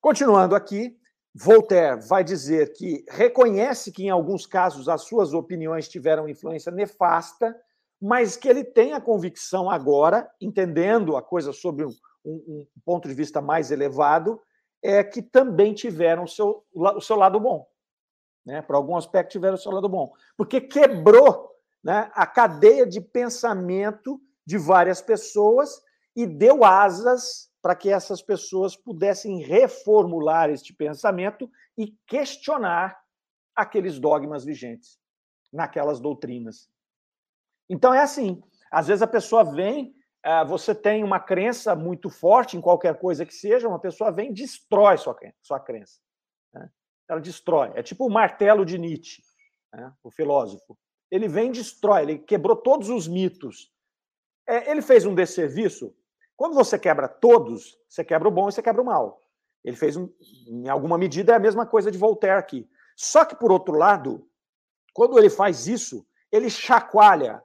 [0.00, 0.98] Continuando aqui,
[1.34, 7.54] Voltaire vai dizer que reconhece que, em alguns casos, as suas opiniões tiveram influência nefasta,
[8.00, 11.90] mas que ele tem a convicção agora, entendendo a coisa sobre um,
[12.24, 14.40] um, um ponto de vista mais elevado,
[14.82, 17.68] é que também tiveram o seu, o seu lado bom.
[18.46, 18.62] Né?
[18.62, 20.14] Por algum aspecto, tiveram o seu lado bom.
[20.38, 21.50] Porque quebrou
[21.84, 25.82] né, a cadeia de pensamento de várias pessoas
[26.16, 33.00] e deu asas para que essas pessoas pudessem reformular este pensamento e questionar
[33.54, 34.98] aqueles dogmas vigentes
[35.52, 36.68] naquelas doutrinas.
[37.70, 39.94] Então é assim, às vezes a pessoa vem
[40.24, 44.30] ah, você tem uma crença muito forte em qualquer coisa que seja, uma pessoa vem
[44.30, 45.16] e destrói sua.
[45.40, 46.00] Sua crença
[46.52, 46.70] né?
[47.08, 47.72] Ela destrói.
[47.74, 49.22] É tipo o martelo de Nietzsche,
[49.72, 49.92] né?
[50.02, 50.78] o filósofo.
[51.10, 53.72] Ele vem e destrói, ele quebrou todos os mitos.
[54.46, 55.94] É, ele fez um desserviço.
[56.36, 59.20] Quando você quebra todos, você quebra o bom e você quebra o mal.
[59.64, 60.12] Ele fez, um,
[60.46, 62.68] em alguma medida, é a mesma coisa de Voltaire aqui.
[62.96, 64.28] Só que, por outro lado,
[64.92, 67.42] quando ele faz isso, ele chacoalha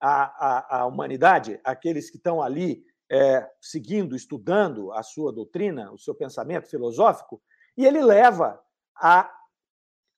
[0.00, 5.98] a, a, a humanidade, aqueles que estão ali é, seguindo, estudando a sua doutrina, o
[5.98, 7.40] seu pensamento filosófico,
[7.76, 8.60] e ele leva
[8.96, 9.30] a,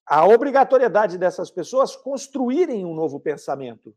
[0.07, 3.95] a obrigatoriedade dessas pessoas construírem um novo pensamento.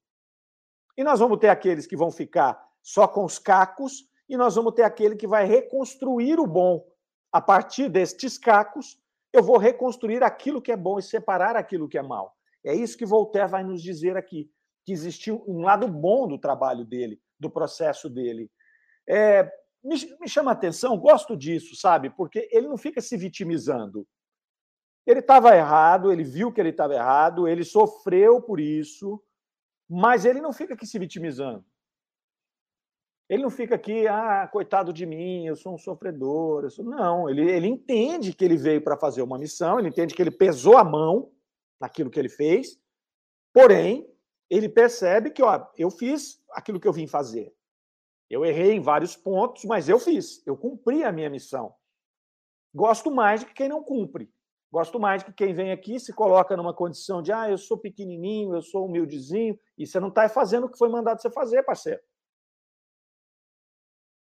[0.97, 4.73] E nós vamos ter aqueles que vão ficar só com os cacos, e nós vamos
[4.73, 6.87] ter aquele que vai reconstruir o bom.
[7.33, 8.97] A partir destes cacos,
[9.33, 12.33] eu vou reconstruir aquilo que é bom e separar aquilo que é mal.
[12.65, 14.49] É isso que Voltaire vai nos dizer aqui
[14.85, 18.49] que existiu um lado bom do trabalho dele, do processo dele.
[19.05, 19.43] É,
[19.83, 22.09] me, me chama a atenção, gosto disso, sabe?
[22.09, 24.07] Porque ele não fica se vitimizando.
[25.05, 29.21] Ele estava errado, ele viu que ele estava errado, ele sofreu por isso,
[29.89, 31.65] mas ele não fica aqui se vitimizando.
[33.29, 36.69] Ele não fica aqui, ah, coitado de mim, eu sou um sofredor.
[36.71, 36.85] Sou...
[36.85, 40.31] Não, ele, ele entende que ele veio para fazer uma missão, ele entende que ele
[40.31, 41.31] pesou a mão
[41.79, 42.79] naquilo que ele fez,
[43.53, 44.09] porém,
[44.49, 47.53] ele percebe que, ó, eu fiz aquilo que eu vim fazer.
[48.29, 51.73] Eu errei em vários pontos, mas eu fiz, eu cumpri a minha missão.
[52.73, 54.31] Gosto mais de que quem não cumpre.
[54.71, 57.77] Gosto mais de que quem vem aqui se coloca numa condição de, ah, eu sou
[57.77, 61.63] pequenininho, eu sou humildezinho, e você não está fazendo o que foi mandado você fazer,
[61.63, 62.01] parceiro.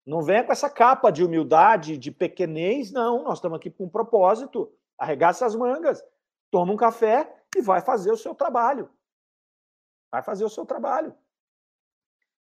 [0.07, 3.25] Não venha com essa capa de humildade, de pequenez, não.
[3.25, 4.73] Nós estamos aqui com um propósito.
[4.97, 6.03] Arregaça as mangas,
[6.51, 8.89] toma um café e vai fazer o seu trabalho.
[10.11, 11.15] Vai fazer o seu trabalho.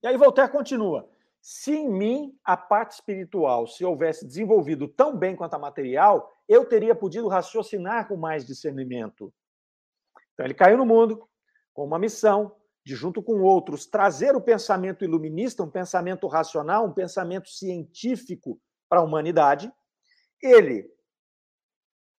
[0.02, 1.10] E aí Voltaire continua.
[1.42, 6.66] Se em mim a parte espiritual se houvesse desenvolvido tão bem quanto a material, eu
[6.66, 9.34] teria podido raciocinar com mais discernimento.
[10.34, 11.28] Então, ele caiu no mundo
[11.74, 16.94] com uma missão de, junto com outros, trazer o pensamento iluminista, um pensamento racional, um
[16.94, 19.72] pensamento científico para a humanidade.
[20.42, 20.90] Ele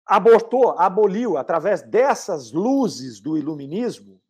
[0.06, 4.20] abortou, aboliu, através dessas luzes do iluminismo,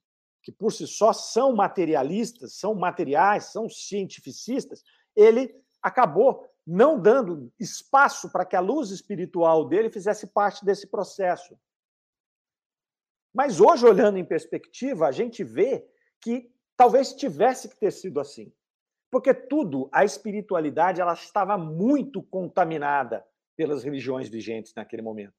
[0.42, 4.82] que por si só são materialistas, são materiais, são cientificistas,
[5.14, 11.58] ele acabou não dando espaço para que a luz espiritual dele fizesse parte desse processo.
[13.34, 15.86] Mas hoje, olhando em perspectiva, a gente vê
[16.22, 18.52] que talvez tivesse que ter sido assim.
[19.10, 23.22] Porque tudo, a espiritualidade, ela estava muito contaminada
[23.54, 25.34] pelas religiões vigentes naquele momento.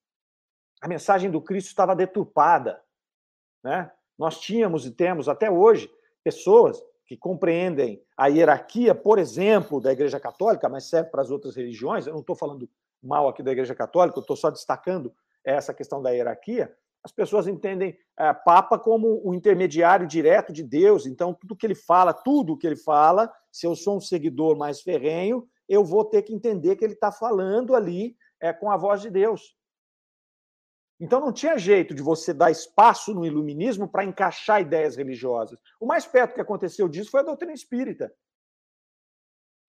[0.80, 2.84] A mensagem do Cristo estava deturpada.
[3.64, 3.92] Né?
[4.18, 5.90] Nós tínhamos e temos até hoje
[6.24, 11.56] pessoas que compreendem a hierarquia, por exemplo, da Igreja Católica, mas serve para as outras
[11.56, 12.06] religiões.
[12.06, 12.70] Eu não estou falando
[13.02, 16.76] mal aqui da Igreja Católica, eu estou só destacando essa questão da hierarquia.
[17.04, 21.06] As pessoas entendem é, Papa como o intermediário direto de Deus.
[21.06, 24.82] Então, tudo que ele fala, tudo que ele fala, se eu sou um seguidor mais
[24.82, 29.02] ferrenho, eu vou ter que entender que ele está falando ali é, com a voz
[29.02, 29.56] de Deus.
[31.00, 35.60] Então não tinha jeito de você dar espaço no iluminismo para encaixar ideias religiosas.
[35.80, 38.14] O mais perto que aconteceu disso foi a doutrina espírita,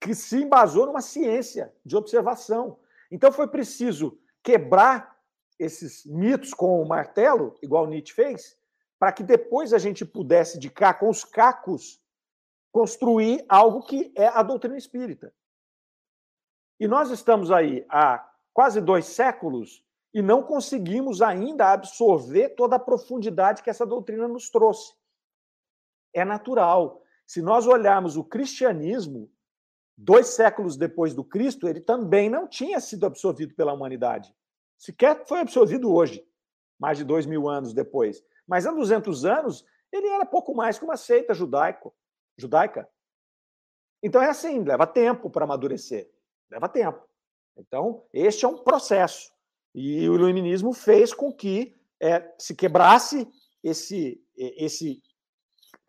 [0.01, 2.79] que se embasou numa ciência de observação.
[3.11, 5.14] Então foi preciso quebrar
[5.65, 8.57] esses mitos com o martelo, igual Nietzsche fez,
[8.99, 12.01] para que depois a gente pudesse, de cá, com os cacos,
[12.73, 15.33] construir algo que é a doutrina espírita.
[16.79, 22.81] E nós estamos aí há quase dois séculos e não conseguimos ainda absorver toda a
[22.81, 24.95] profundidade que essa doutrina nos trouxe.
[26.13, 27.03] É natural.
[27.27, 29.31] Se nós olharmos o cristianismo,
[29.97, 34.35] dois séculos depois do Cristo, ele também não tinha sido absorvido pela humanidade.
[34.79, 36.27] Sequer foi absorvido hoje,
[36.79, 38.23] mais de dois mil anos depois.
[38.47, 41.95] Mas há 200 anos, ele era pouco mais que uma seita judaico,
[42.37, 42.89] judaica.
[44.03, 46.11] Então é assim, leva tempo para amadurecer.
[46.51, 47.03] Leva tempo.
[47.57, 49.33] Então, este é um processo.
[49.75, 53.29] E o iluminismo fez com que é, se quebrasse
[53.63, 55.03] esse, esse,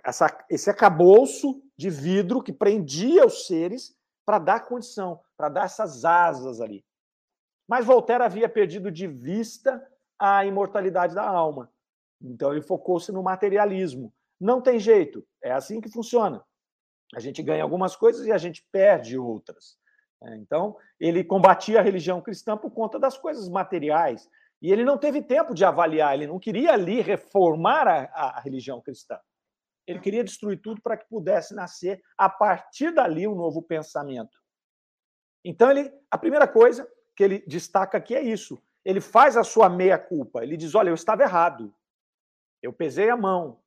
[0.04, 3.96] essa, esse acabouço de vidro que prendia os seres
[4.26, 6.86] para dar condição, para dar essas asas ali.
[7.68, 9.86] Mas Voltaire havia perdido de vista
[10.20, 11.72] a imortalidade da alma.
[12.22, 14.14] Então ele focou-se no materialismo.
[14.40, 16.44] Não tem jeito, é assim que funciona.
[17.16, 19.78] A gente ganha algumas coisas e a gente perde outras.
[20.24, 24.28] É, então, ele combatia a religião cristã por conta das coisas materiais.
[24.62, 28.82] E ele não teve tempo de avaliar, ele não queria ali reformar a, a religião
[28.82, 29.20] cristã.
[29.86, 34.36] Ele queria destruir tudo para que pudesse nascer, a partir dali, um novo pensamento.
[35.44, 38.62] Então, ele, a primeira coisa que ele destaca aqui é isso.
[38.84, 40.44] Ele faz a sua meia-culpa.
[40.44, 41.74] Ele diz: Olha, eu estava errado.
[42.62, 43.60] Eu pesei a mão.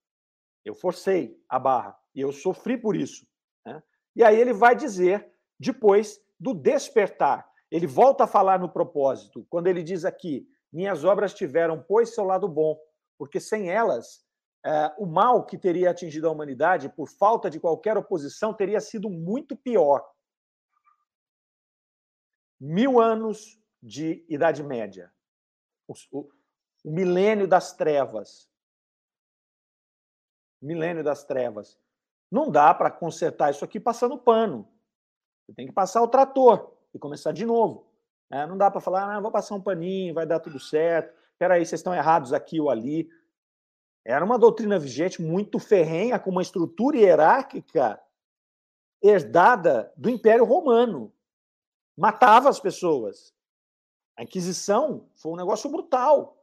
[0.65, 1.99] Eu forcei a barra.
[2.15, 3.27] E eu sofri por isso.
[3.65, 3.83] Né?
[4.15, 7.49] E aí ele vai dizer, depois, do despertar.
[7.71, 12.25] Ele volta a falar no propósito, quando ele diz aqui: Minhas obras tiveram, pois, seu
[12.25, 12.79] lado bom,
[13.19, 14.25] porque sem elas,
[14.65, 19.11] é, o mal que teria atingido a humanidade, por falta de qualquer oposição, teria sido
[19.11, 20.05] muito pior.
[22.61, 25.12] Mil anos de Idade Média,
[25.87, 26.29] o, o,
[26.85, 28.51] o milênio das trevas.
[30.61, 31.79] Milênio das trevas.
[32.31, 34.68] Não dá para consertar isso aqui passando pano.
[35.47, 37.88] Você tem que passar o trator e começar de novo.
[38.31, 41.16] É, não dá para falar, ah, vou passar um paninho, vai dar tudo certo.
[41.33, 43.09] Espera aí, vocês estão errados aqui ou ali.
[44.05, 48.01] Era uma doutrina vigente muito ferrenha, com uma estrutura hierárquica
[49.03, 51.12] herdada do Império Romano.
[51.99, 53.35] Matava as pessoas.
[54.17, 56.41] A Inquisição foi um negócio brutal,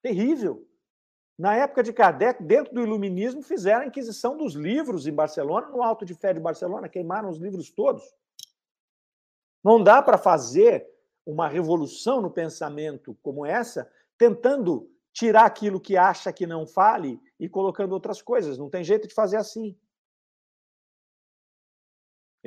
[0.00, 0.66] terrível.
[1.38, 5.82] Na época de Kardec, dentro do Iluminismo, fizeram a Inquisição dos livros em Barcelona, no
[5.82, 8.02] Alto de Fé de Barcelona, queimaram os livros todos.
[9.62, 10.88] Não dá para fazer
[11.26, 17.46] uma revolução no pensamento como essa, tentando tirar aquilo que acha que não fale e
[17.46, 18.56] colocando outras coisas.
[18.56, 19.76] Não tem jeito de fazer assim.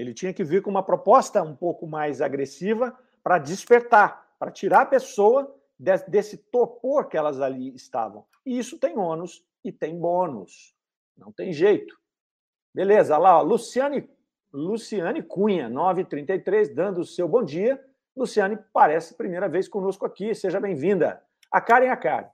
[0.02, 4.82] Ele tinha que vir com uma proposta um pouco mais agressiva para despertar, para tirar
[4.82, 5.56] a pessoa
[6.08, 8.26] desse torpor que elas ali estavam.
[8.46, 10.76] E isso tem ônus e tem bônus.
[11.16, 12.00] Não tem jeito.
[12.74, 14.10] Beleza, lá, ó, Luciane
[14.54, 17.82] Luciane Cunha, 933, dando o seu bom dia.
[18.16, 21.24] Luciane, parece primeira vez conosco aqui, seja bem-vinda.
[21.50, 22.28] A Karen a Karen.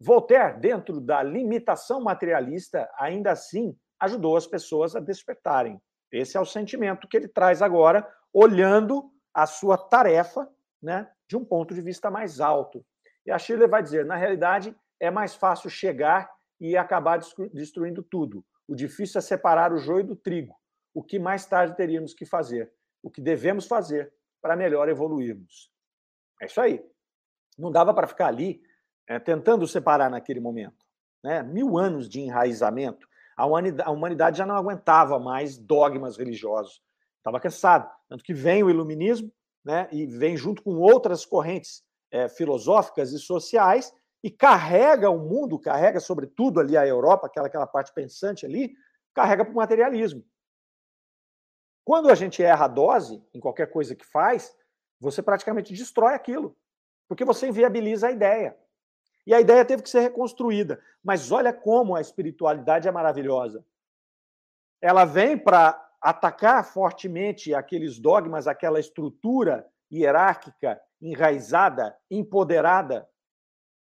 [0.00, 5.80] Voltaire, dentro da limitação materialista, ainda assim ajudou as pessoas a despertarem.
[6.12, 10.48] Esse é o sentimento que ele traz agora, olhando a sua tarefa,
[10.80, 12.84] né, de um ponto de vista mais alto.
[13.24, 17.18] E a Shirley vai dizer: na realidade, é mais fácil chegar e acabar
[17.52, 18.44] destruindo tudo.
[18.68, 20.54] O difícil é separar o joio do trigo,
[20.94, 25.72] o que mais tarde teríamos que fazer, o que devemos fazer para melhor evoluirmos.
[26.40, 26.84] É isso aí.
[27.58, 28.62] Não dava para ficar ali
[29.08, 30.84] é, tentando separar naquele momento.
[31.22, 31.42] Né?
[31.42, 36.82] Mil anos de enraizamento, a humanidade, já não aguentava mais dogmas religiosos.
[37.18, 37.90] Estava cansado.
[38.08, 39.32] Tanto que vem o iluminismo
[39.64, 45.58] né, e vem junto com outras correntes é, filosóficas e sociais e carrega o mundo,
[45.58, 48.74] carrega sobretudo ali a Europa, aquela, aquela parte pensante ali,
[49.14, 50.24] carrega para o materialismo.
[51.84, 54.54] Quando a gente erra a dose em qualquer coisa que faz,
[55.00, 56.56] você praticamente destrói aquilo,
[57.08, 58.56] porque você inviabiliza a ideia.
[59.26, 60.80] E a ideia teve que ser reconstruída.
[61.02, 63.64] Mas olha como a espiritualidade é maravilhosa.
[64.80, 73.08] Ela vem para atacar fortemente aqueles dogmas, aquela estrutura hierárquica, enraizada, empoderada,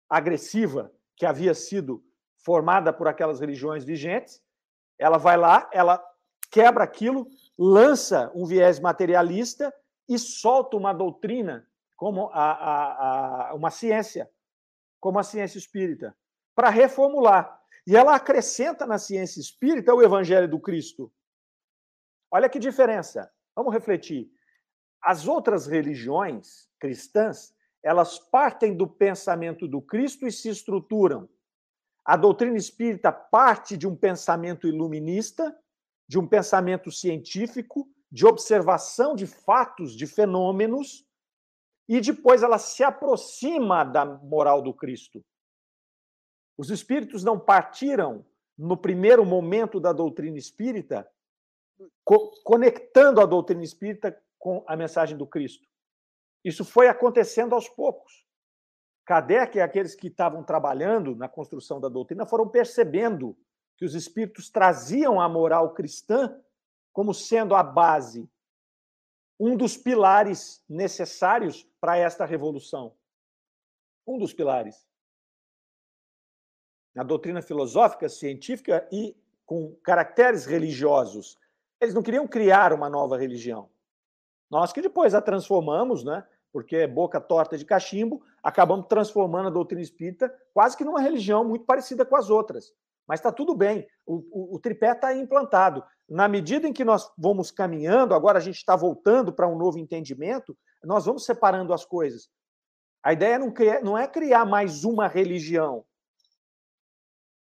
[0.08, 2.04] agressiva que havia sido
[2.36, 4.40] formada por aquelas religiões vigentes.
[4.98, 6.04] Ela vai lá, ela
[6.50, 7.26] quebra aquilo,
[7.58, 9.74] lança um viés materialista
[10.08, 11.66] e solta uma doutrina
[11.96, 14.30] como a, a, a uma ciência,
[15.04, 16.16] como a ciência espírita,
[16.54, 17.60] para reformular.
[17.86, 21.12] E ela acrescenta na ciência espírita o evangelho do Cristo.
[22.30, 23.30] Olha que diferença.
[23.54, 24.32] Vamos refletir.
[25.02, 31.28] As outras religiões cristãs, elas partem do pensamento do Cristo e se estruturam.
[32.02, 35.54] A doutrina espírita parte de um pensamento iluminista,
[36.08, 41.06] de um pensamento científico, de observação de fatos, de fenômenos,
[41.88, 45.24] e depois ela se aproxima da moral do Cristo.
[46.56, 48.24] Os espíritos não partiram
[48.56, 51.08] no primeiro momento da doutrina espírita
[52.04, 55.66] co conectando a doutrina espírita com a mensagem do Cristo.
[56.44, 58.24] Isso foi acontecendo aos poucos.
[59.04, 63.36] Kardec e aqueles que estavam trabalhando na construção da doutrina foram percebendo
[63.76, 66.38] que os espíritos traziam a moral cristã
[66.92, 68.30] como sendo a base,
[69.38, 72.94] um dos pilares necessários para esta revolução.
[74.06, 74.86] Um dos pilares.
[76.94, 81.38] Na doutrina filosófica, científica e com caracteres religiosos.
[81.80, 83.68] Eles não queriam criar uma nova religião.
[84.50, 86.26] Nós que depois a transformamos, né?
[86.52, 91.44] Porque é boca torta de cachimbo, acabamos transformando a doutrina espírita quase que numa religião
[91.44, 92.72] muito parecida com as outras.
[93.06, 95.84] Mas está tudo bem, o, o, o tripé está implantado.
[96.08, 99.78] Na medida em que nós vamos caminhando, agora a gente está voltando para um novo
[99.78, 102.28] entendimento, nós vamos separando as coisas.
[103.02, 105.84] A ideia não, criar, não é criar mais uma religião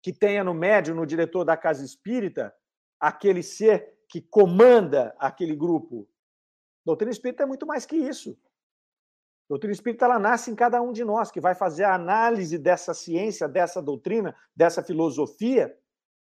[0.03, 2.55] que tenha no médio, no diretor da casa espírita,
[3.01, 6.09] aquele ser que comanda aquele grupo.
[6.85, 8.39] Doutrina espírita é muito mais que isso.
[9.49, 12.93] Doutrina espírita ela nasce em cada um de nós, que vai fazer a análise dessa
[12.93, 15.75] ciência, dessa doutrina, dessa filosofia,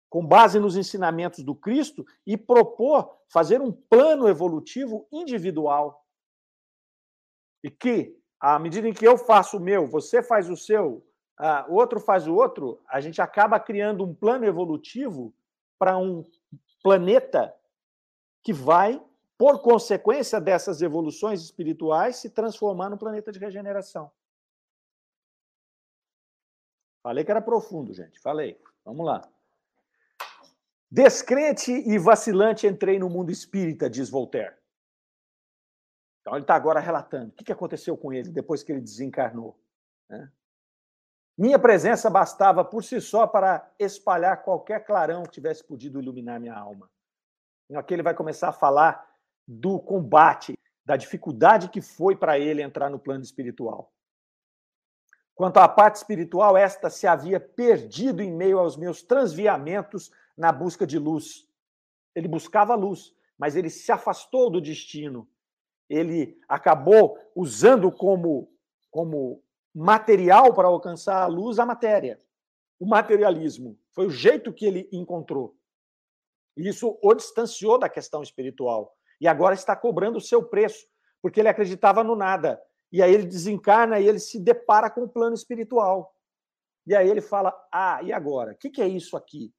[0.09, 6.07] com base nos ensinamentos do Cristo e propor fazer um plano evolutivo individual.
[7.63, 11.05] E que, à medida em que eu faço o meu, você faz o seu,
[11.69, 15.35] o outro faz o outro, a gente acaba criando um plano evolutivo
[15.77, 16.25] para um
[16.83, 17.53] planeta
[18.43, 19.03] que vai,
[19.39, 24.11] por consequência dessas evoluções espirituais, se transformar no planeta de regeneração.
[27.01, 28.19] Falei que era profundo, gente.
[28.21, 28.61] Falei.
[28.85, 29.27] Vamos lá.
[30.91, 34.57] Descrente e vacilante entrei no mundo espírita, diz Voltaire.
[36.21, 39.59] Então ele está agora relatando o que aconteceu com ele depois que ele desencarnou.
[40.11, 40.31] Né?
[41.37, 46.57] Minha presença bastava por si só para espalhar qualquer clarão que tivesse podido iluminar minha
[46.57, 46.91] alma.
[47.75, 49.08] Aqui ele vai começar a falar
[49.49, 53.91] do combate, da dificuldade que foi para ele entrar no plano espiritual.
[55.35, 60.87] Quanto à parte espiritual, esta se havia perdido em meio aos meus transviamentos na busca
[60.87, 61.49] de luz.
[62.15, 65.29] Ele buscava luz, mas ele se afastou do destino.
[65.89, 68.53] Ele acabou usando como,
[68.91, 69.43] como
[69.73, 72.21] material para alcançar a luz a matéria.
[72.79, 75.57] O materialismo foi o jeito que ele encontrou.
[76.57, 78.98] E isso o distanciou da questão espiritual.
[79.21, 80.87] E agora está cobrando o seu preço,
[81.21, 82.61] porque ele acreditava no nada.
[82.91, 86.15] E aí ele desencarna e ele se depara com o plano espiritual.
[86.87, 88.53] E aí ele fala: Ah, e agora?
[88.53, 89.53] O que, que é isso aqui?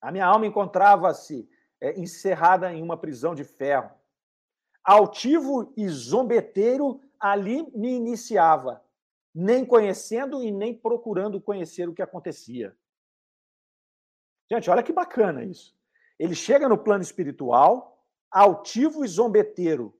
[0.00, 1.48] A minha alma encontrava-se
[1.80, 3.90] é, encerrada em uma prisão de ferro.
[4.84, 8.84] Altivo e zombeteiro ali me iniciava,
[9.34, 12.76] nem conhecendo e nem procurando conhecer o que acontecia.
[14.50, 15.74] Gente, olha que bacana isso.
[16.18, 19.96] Ele chega no plano espiritual, altivo e zombeteiro.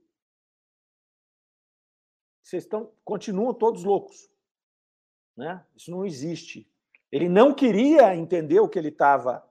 [2.42, 4.30] vocês estão, continuam todos loucos.
[5.36, 5.64] Né?
[5.74, 6.70] Isso não existe.
[7.10, 9.48] Ele não queria entender o que ele estava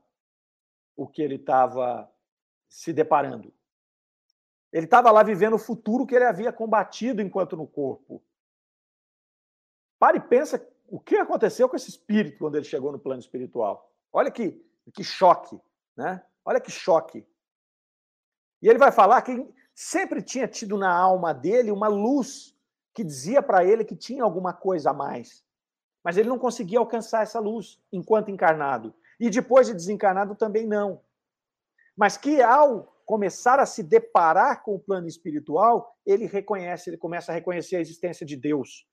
[0.96, 2.12] o que ele estava
[2.70, 3.52] se deparando.
[4.72, 8.24] Ele estava lá vivendo o futuro que ele havia combatido enquanto no corpo.
[10.00, 13.92] Pare e pensa o que aconteceu com esse espírito quando ele chegou no plano espiritual.
[14.12, 15.60] Olha que, que choque,
[15.96, 16.24] né?
[16.46, 17.26] Olha que choque.
[18.62, 22.56] E ele vai falar que sempre tinha tido na alma dele uma luz
[22.94, 25.44] que dizia para ele que tinha alguma coisa a mais.
[26.04, 28.94] Mas ele não conseguia alcançar essa luz enquanto encarnado.
[29.20, 31.02] E depois de desencarnado também não.
[31.96, 37.32] Mas que ao começar a se deparar com o plano espiritual, ele reconhece, ele começa
[37.32, 38.88] a reconhecer a existência de Deus.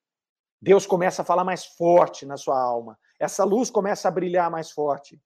[0.60, 2.98] Deus começa a falar mais forte na sua alma.
[3.18, 5.20] Essa luz começa a brilhar mais forte.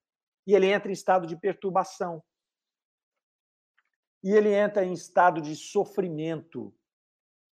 [0.47, 2.23] E ele entra em estado de perturbação.
[4.23, 6.75] E ele entra em estado de sofrimento.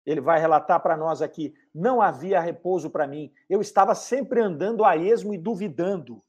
[0.04, 3.32] Ele vai relatar para nós aqui: não havia repouso para mim.
[3.48, 6.22] Eu estava sempre andando a esmo e duvidando.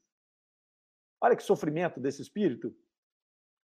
[1.20, 2.74] Olha que sofrimento desse espírito.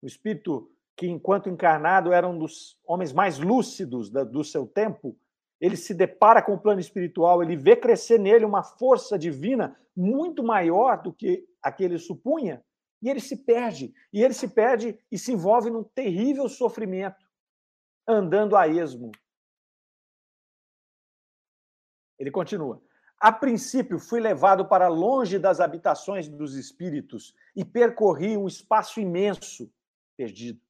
[0.03, 5.16] O espírito que, enquanto encarnado, era um dos homens mais lúcidos do seu tempo,
[5.61, 10.42] ele se depara com o plano espiritual, ele vê crescer nele uma força divina muito
[10.42, 12.62] maior do que aquele supunha,
[13.03, 13.94] e ele se perde.
[14.12, 17.24] E ele se perde e se envolve num terrível sofrimento,
[18.07, 19.12] andando a esmo.
[22.18, 22.82] Ele continua.
[23.18, 29.72] A princípio, fui levado para longe das habitações dos espíritos e percorri um espaço imenso,
[30.16, 30.61] perdido.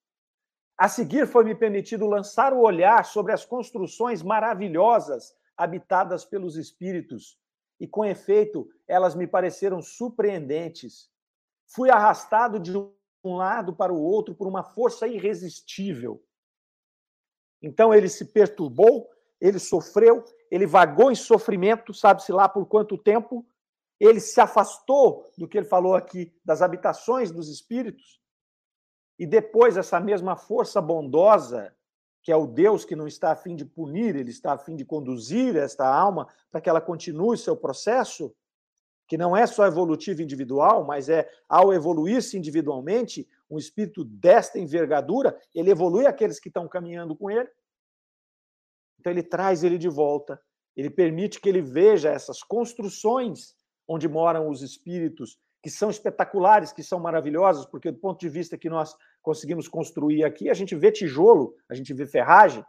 [0.78, 7.38] A seguir, foi-me permitido lançar o olhar sobre as construções maravilhosas habitadas pelos espíritos,
[7.80, 11.10] e com efeito, elas me pareceram surpreendentes.
[11.66, 16.22] Fui arrastado de um lado para o outro por uma força irresistível.
[17.62, 19.08] Então ele se perturbou,
[19.40, 23.44] ele sofreu, ele vagou em sofrimento, sabe-se lá por quanto tempo,
[23.98, 28.20] ele se afastou do que ele falou aqui, das habitações dos espíritos,
[29.18, 31.74] e depois essa mesma força bondosa,
[32.22, 34.76] que é o Deus que não está a fim de punir, ele está a fim
[34.76, 38.34] de conduzir esta alma para que ela continue seu processo,
[39.06, 45.38] que não é só evolutivo individual, mas é ao evoluir-se individualmente, um espírito desta envergadura,
[45.54, 47.48] ele evolui aqueles que estão caminhando com ele.
[48.98, 50.40] Então ele traz ele de volta,
[50.76, 53.54] ele permite que ele veja essas construções
[53.88, 58.58] onde moram os espíritos, que são espetaculares, que são maravilhosas, porque do ponto de vista
[58.58, 62.64] que nós conseguimos construir aqui, a gente vê tijolo, a gente vê ferragem.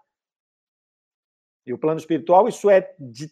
[1.65, 3.31] E o plano espiritual, isso é de,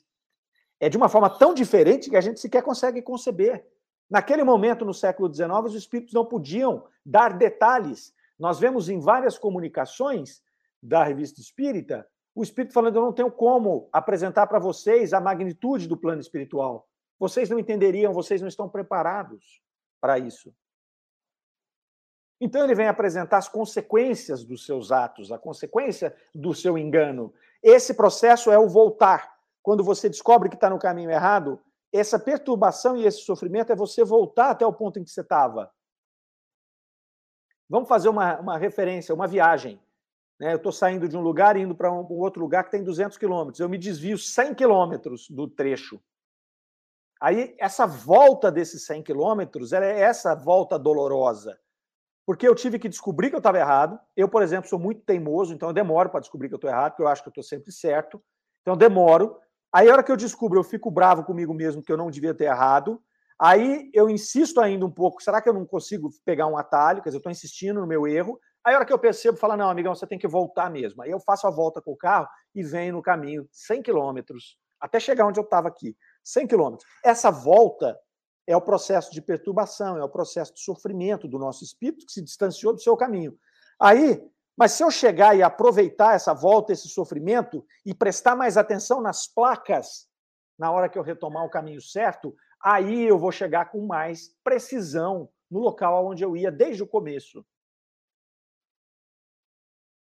[0.80, 3.66] é de uma forma tão diferente que a gente sequer consegue conceber.
[4.10, 8.14] Naquele momento, no século XIX, os espíritos não podiam dar detalhes.
[8.38, 10.44] Nós vemos em várias comunicações
[10.82, 15.88] da revista espírita o Espírito falando: Eu não tenho como apresentar para vocês a magnitude
[15.88, 16.88] do plano espiritual.
[17.18, 19.62] Vocês não entenderiam, vocês não estão preparados
[20.02, 20.54] para isso.
[22.42, 27.34] Então ele vem apresentar as consequências dos seus atos, a consequência do seu engano.
[27.64, 29.35] Esse processo é o voltar.
[29.66, 31.60] Quando você descobre que está no caminho errado,
[31.92, 35.74] essa perturbação e esse sofrimento é você voltar até o ponto em que você estava.
[37.68, 39.82] Vamos fazer uma, uma referência, uma viagem.
[40.40, 40.54] Né?
[40.54, 43.18] Eu estou saindo de um lugar e indo para um, outro lugar que tem 200
[43.18, 43.60] quilômetros.
[43.60, 46.00] Eu me desvio 100 quilômetros do trecho.
[47.20, 51.60] Aí, essa volta desses 100 quilômetros é essa volta dolorosa.
[52.24, 54.00] Porque eu tive que descobrir que eu estava errado.
[54.16, 56.92] Eu, por exemplo, sou muito teimoso, então eu demoro para descobrir que eu estou errado,
[56.92, 58.22] porque eu acho que eu estou sempre certo.
[58.62, 59.44] Então eu demoro.
[59.76, 62.34] Aí, a hora que eu descubro, eu fico bravo comigo mesmo que eu não devia
[62.34, 62.98] ter errado.
[63.38, 65.22] Aí eu insisto ainda um pouco.
[65.22, 67.02] Será que eu não consigo pegar um atalho?
[67.02, 68.40] Quer dizer, eu estou insistindo no meu erro.
[68.64, 71.02] Aí a hora que eu percebo, fala, não, amigão, você tem que voltar mesmo.
[71.02, 74.98] Aí eu faço a volta com o carro e venho no caminho 100 quilômetros, até
[74.98, 76.90] chegar onde eu estava aqui, 100 quilômetros.
[77.04, 78.00] Essa volta
[78.48, 82.22] é o processo de perturbação, é o processo de sofrimento do nosso espírito que se
[82.22, 83.38] distanciou do seu caminho.
[83.78, 84.24] Aí,
[84.58, 89.28] mas se eu chegar e aproveitar essa volta, esse sofrimento, e prestar mais atenção nas
[89.28, 90.10] placas,
[90.58, 95.30] na hora que eu retomar o caminho certo, aí eu vou chegar com mais precisão
[95.52, 97.46] no local onde eu ia desde o começo.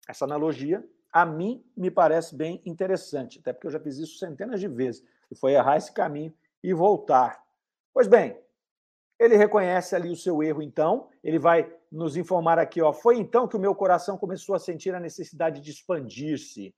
[0.08, 0.82] Essa analogia,
[1.12, 5.04] a mim, me parece bem interessante, até porque eu já fiz isso centenas de vezes,
[5.30, 7.42] e foi errar esse caminho e voltar.
[7.92, 8.40] Pois bem,
[9.18, 13.48] ele reconhece ali o seu erro, então, ele vai nos informar aqui, ó, foi então
[13.48, 16.74] que o meu coração começou a sentir a necessidade de expandir-se.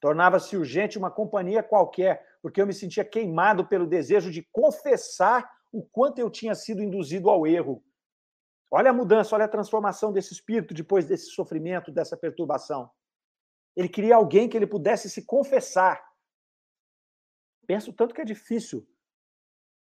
[0.00, 5.82] Tornava-se urgente uma companhia qualquer, porque eu me sentia queimado pelo desejo de confessar o
[5.82, 7.82] quanto eu tinha sido induzido ao erro
[8.70, 12.88] Olha a mudança, olha a transformação desse espírito depois desse sofrimento, dessa perturbação.
[13.74, 16.00] Ele queria alguém que ele pudesse se confessar.
[17.66, 18.88] Penso tanto que é difícil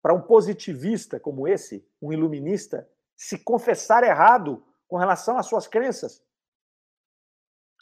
[0.02, 2.90] para um positivista como esse, um iluminista,
[3.20, 6.24] se confessar errado com relação às suas crenças.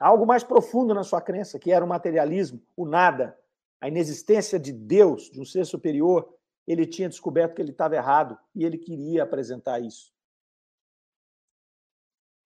[0.02, 3.40] Há algo mais profundo na sua crença, que era o materialismo, o nada,
[3.80, 6.28] a inexistência de Deus, de um ser superior.
[6.66, 10.12] Ele tinha descoberto que ele estava errado e ele queria apresentar isso.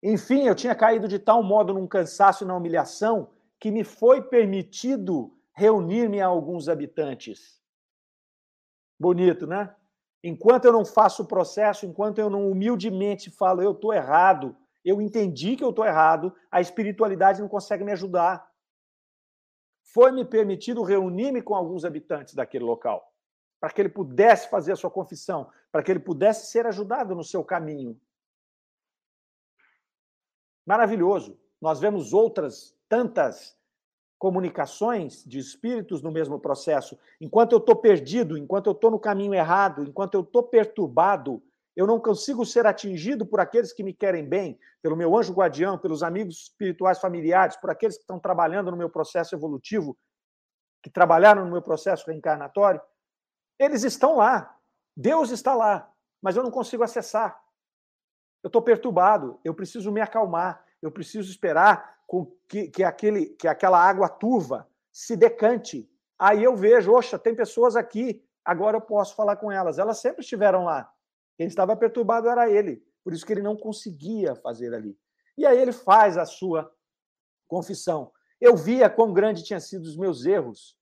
[0.03, 3.31] Enfim, eu tinha caído de tal modo num cansaço e na humilhação
[3.61, 7.63] que me foi permitido reunir-me a alguns habitantes.
[8.99, 9.77] Bonito, né?
[10.23, 15.01] Enquanto eu não faço o processo, enquanto eu não humildemente falo, eu estou errado, eu
[15.01, 18.51] entendi que eu estou errado, a espiritualidade não consegue me ajudar.
[19.83, 23.13] Foi-me permitido reunir-me com alguns habitantes daquele local,
[23.59, 27.25] para que ele pudesse fazer a sua confissão, para que ele pudesse ser ajudado no
[27.25, 27.99] seu caminho.
[30.67, 31.41] Maravilhoso.
[31.61, 33.59] Nós vemos outras tantas
[34.21, 36.97] comunicações de espíritos no mesmo processo.
[37.19, 41.43] Enquanto eu estou perdido, enquanto eu estou no caminho errado, enquanto eu estou perturbado,
[41.75, 45.79] eu não consigo ser atingido por aqueles que me querem bem, pelo meu anjo guardião,
[45.79, 49.97] pelos amigos espirituais familiares, por aqueles que estão trabalhando no meu processo evolutivo,
[50.83, 52.81] que trabalharam no meu processo reencarnatório.
[53.59, 54.55] Eles estão lá.
[54.95, 55.91] Deus está lá,
[56.21, 57.41] mas eu não consigo acessar.
[58.43, 63.47] Eu estou perturbado, eu preciso me acalmar, eu preciso esperar com que, que, aquele, que
[63.47, 65.89] aquela água turva se decante.
[66.19, 69.79] Aí eu vejo, oxa, tem pessoas aqui, agora eu posso falar com elas.
[69.79, 70.93] Elas sempre estiveram lá.
[71.37, 72.85] Quem estava perturbado era ele.
[73.05, 74.99] Por isso que ele não conseguia fazer ali.
[75.39, 76.75] E aí ele faz a sua
[77.47, 78.11] confissão.
[78.41, 80.77] Eu via quão grande tinham sido os meus erros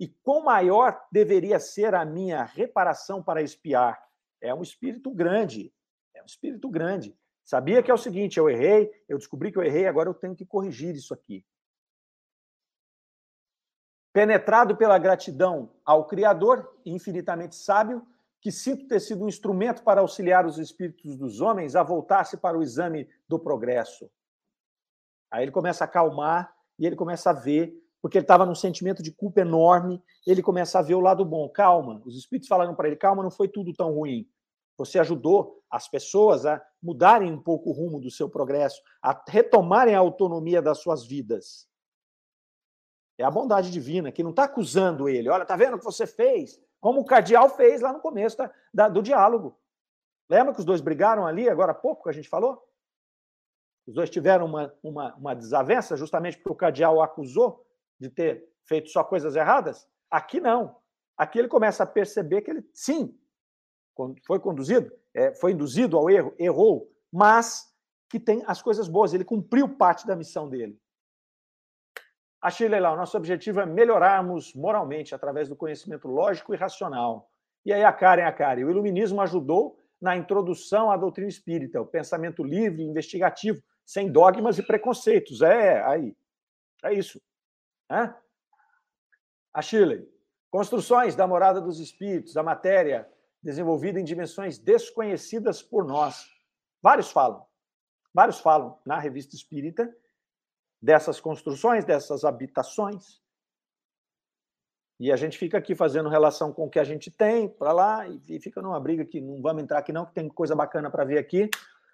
[0.00, 4.04] e quão maior deveria ser a minha reparação para espiar.
[4.40, 5.72] É um espírito grande.
[6.12, 7.16] É um espírito grande.
[7.44, 10.34] Sabia que é o seguinte: eu errei, eu descobri que eu errei, agora eu tenho
[10.34, 11.44] que corrigir isso aqui.
[14.12, 18.06] Penetrado pela gratidão ao Criador, infinitamente sábio,
[18.40, 22.56] que sinto ter sido um instrumento para auxiliar os espíritos dos homens a voltar-se para
[22.56, 24.10] o exame do progresso.
[25.30, 29.02] Aí ele começa a acalmar e ele começa a ver, porque ele estava num sentimento
[29.02, 31.48] de culpa enorme, ele começa a ver o lado bom.
[31.48, 34.28] Calma, os espíritos falaram para ele: calma, não foi tudo tão ruim.
[34.76, 39.94] Você ajudou as pessoas a mudarem um pouco o rumo do seu progresso, a retomarem
[39.94, 41.68] a autonomia das suas vidas.
[43.16, 45.28] É a bondade divina que não está acusando ele.
[45.28, 46.60] Olha, tá vendo o que você fez?
[46.80, 49.58] Como o cardeal fez lá no começo da, da, do diálogo.
[50.28, 52.62] Lembra que os dois brigaram ali, agora há pouco que a gente falou?
[53.86, 57.64] Os dois tiveram uma, uma, uma desavença justamente porque o cardeal o acusou
[58.00, 59.86] de ter feito só coisas erradas?
[60.10, 60.76] Aqui não.
[61.16, 63.16] Aqui ele começa a perceber que ele, sim,
[64.26, 67.72] foi conduzido, é, foi induzido ao erro, errou, mas
[68.08, 70.78] que tem as coisas boas, ele cumpriu parte da missão dele.
[72.40, 77.30] Achei legal, nosso objetivo é melhorarmos moralmente através do conhecimento lógico e racional.
[77.64, 81.86] E aí a Karen, a Karen, o iluminismo ajudou na introdução à doutrina espírita, o
[81.86, 85.40] pensamento livre, investigativo, sem dogmas e preconceitos.
[85.40, 86.14] É, aí.
[86.84, 87.18] É isso.
[87.90, 88.12] É?
[89.54, 90.06] A Shirley.
[90.50, 93.08] Construções da morada dos espíritos, da matéria,
[93.44, 96.26] desenvolvida em dimensões desconhecidas por nós.
[96.82, 97.44] Vários falam,
[98.12, 99.94] vários falam na revista espírita
[100.80, 103.22] dessas construções, dessas habitações.
[104.98, 108.08] E a gente fica aqui fazendo relação com o que a gente tem para lá
[108.08, 111.04] e fica numa briga que não vamos entrar aqui não, que tem coisa bacana para
[111.04, 111.50] ver aqui.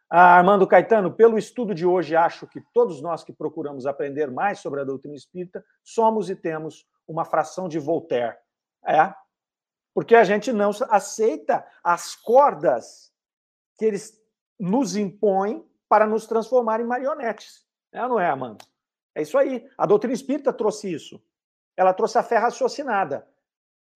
[0.08, 4.60] Ah, Armando Caetano, pelo estudo de hoje, acho que todos nós que procuramos aprender mais
[4.60, 8.36] sobre a doutrina espírita somos e temos uma fração de Voltaire.
[8.86, 9.14] É,
[9.94, 13.12] porque a gente não aceita as cordas
[13.76, 14.20] que eles
[14.58, 17.66] nos impõem para nos transformar em marionetes.
[17.92, 18.64] É não é, Amanda?
[19.14, 19.68] É isso aí.
[19.76, 21.22] A doutrina espírita trouxe isso.
[21.76, 23.26] Ela trouxe a fé raciocinada.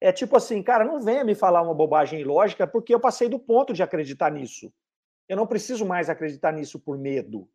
[0.01, 3.39] É tipo assim, cara, não venha me falar uma bobagem ilógica, porque eu passei do
[3.39, 4.73] ponto de acreditar nisso.
[5.29, 7.49] Eu não preciso mais acreditar nisso por medo.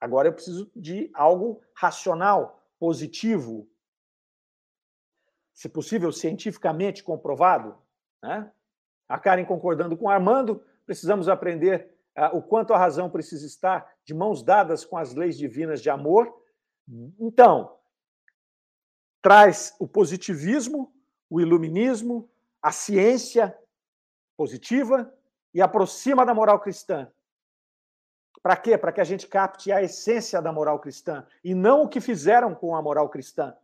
[0.00, 3.68] Agora eu preciso de algo racional, positivo,
[5.58, 7.76] se possível, cientificamente comprovado.
[8.22, 8.48] Né?
[9.08, 13.92] A Karen concordando com o Armando, precisamos aprender uh, o quanto a razão precisa estar
[14.04, 16.32] de mãos dadas com as leis divinas de amor.
[17.18, 17.76] Então,
[19.20, 20.94] traz o positivismo,
[21.28, 22.30] o iluminismo,
[22.62, 23.58] a ciência
[24.36, 25.12] positiva
[25.52, 27.10] e aproxima da moral cristã.
[28.40, 28.78] Para quê?
[28.78, 32.54] Para que a gente capte a essência da moral cristã e não o que fizeram
[32.54, 33.56] com a moral cristã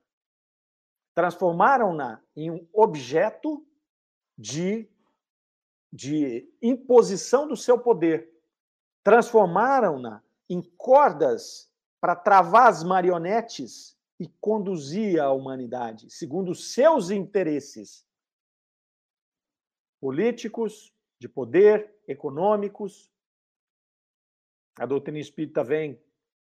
[1.14, 3.64] transformaram-na em um objeto
[4.36, 4.88] de,
[5.92, 8.30] de imposição do seu poder.
[9.02, 18.06] Transformaram-na em cordas para travar as marionetes e conduzia a humanidade segundo os seus interesses
[20.00, 23.10] políticos, de poder, econômicos.
[24.76, 25.98] A doutrina espírita vem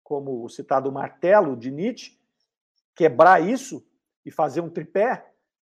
[0.04, 2.20] como o citado martelo de Nietzsche,
[2.96, 3.84] quebrar isso
[4.28, 5.26] e fazer um tripé,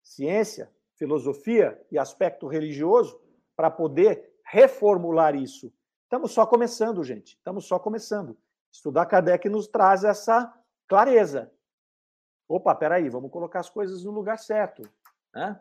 [0.03, 3.23] ciência, filosofia e aspecto religioso,
[3.55, 5.73] para poder reformular isso.
[6.03, 7.37] Estamos só começando, gente.
[7.37, 8.37] Estamos só começando.
[8.73, 10.53] Estudar Kardec nos traz essa
[10.89, 11.53] clareza.
[12.49, 14.83] Opa, peraí, vamos colocar as coisas no lugar certo.
[15.33, 15.61] Né?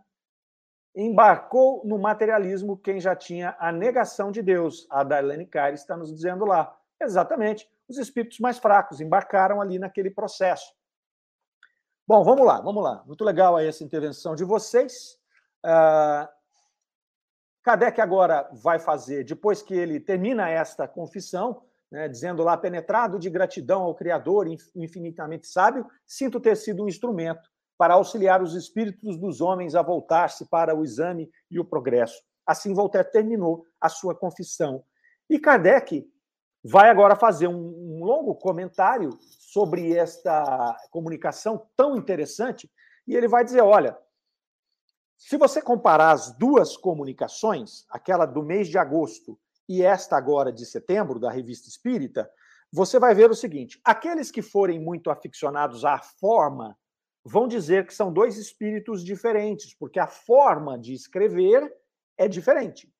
[0.95, 4.87] Embarcou no materialismo quem já tinha a negação de Deus.
[4.89, 6.75] A Darlene Caire está nos dizendo lá.
[6.99, 7.69] Exatamente.
[7.87, 10.73] Os espíritos mais fracos embarcaram ali naquele processo.
[12.09, 13.03] Bom, vamos lá, vamos lá.
[13.05, 15.15] Muito legal aí essa intervenção de vocês.
[15.63, 16.27] Uh,
[17.61, 23.29] Kardec agora vai fazer, depois que ele termina esta confissão, né, dizendo lá, penetrado de
[23.29, 27.47] gratidão ao Criador infinitamente sábio, sinto ter sido um instrumento
[27.77, 32.19] para auxiliar os espíritos dos homens a voltar-se para o exame e o progresso.
[32.43, 34.83] Assim, Voltaire terminou a sua confissão.
[35.29, 36.11] E Kardec
[36.63, 42.69] vai agora fazer um, um longo comentário sobre esta comunicação tão interessante,
[43.07, 43.97] e ele vai dizer: olha,
[45.17, 50.65] se você comparar as duas comunicações, aquela do mês de agosto e esta agora de
[50.65, 52.29] setembro, da Revista Espírita,
[52.71, 56.77] você vai ver o seguinte: aqueles que forem muito aficionados à forma
[57.23, 61.71] vão dizer que são dois espíritos diferentes, porque a forma de escrever
[62.17, 62.91] é diferente.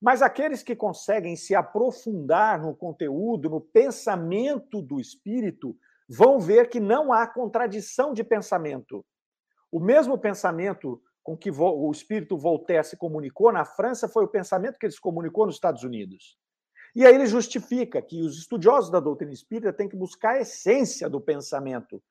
[0.00, 5.76] Mas aqueles que conseguem se aprofundar no conteúdo, no pensamento do espírito,
[6.08, 9.04] vão ver que não há contradição de pensamento.
[9.72, 14.78] O mesmo pensamento com que o espírito Voltaire se comunicou na França foi o pensamento
[14.78, 16.38] que ele se comunicou nos Estados Unidos.
[16.94, 21.10] E aí ele justifica que os estudiosos da doutrina espírita têm que buscar a essência
[21.10, 22.02] do pensamento.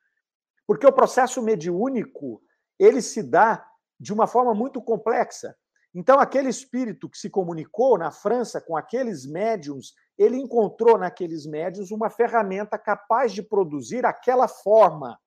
[0.68, 2.42] Porque o processo mediúnico,
[2.78, 3.66] ele se dá
[4.00, 5.56] de uma forma muito complexa.
[5.98, 11.90] Então, aquele espírito que se comunicou na França com aqueles médiums, ele encontrou naqueles médiums
[11.90, 15.18] uma ferramenta capaz de produzir aquela forma.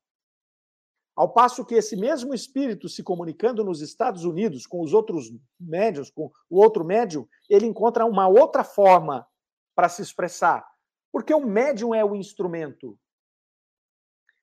[1.16, 6.11] Ao passo que esse mesmo espírito se comunicando nos Estados Unidos com os outros médiums,
[6.11, 9.27] com o outro médium, ele encontra uma outra forma
[9.75, 10.69] para se expressar.
[11.11, 12.99] Porque o médium é o instrumento.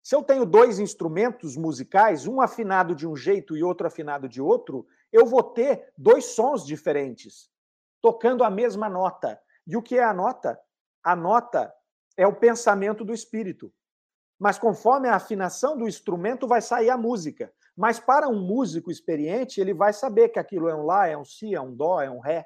[0.02, 4.42] Se eu tenho dois instrumentos musicais, um afinado de um jeito e outro afinado de
[4.42, 7.50] outro, eu vou ter dois sons diferentes,
[8.02, 9.42] tocando a mesma nota.
[9.66, 10.60] E o que é a nota?
[11.02, 11.74] A nota
[12.18, 13.74] é o pensamento do espírito.
[14.38, 17.54] Mas conforme a afinação do instrumento, vai sair a música.
[17.78, 21.24] Mas para um músico experiente, ele vai saber que aquilo é um Lá, é um
[21.24, 22.46] Si, é um Dó, é um Ré.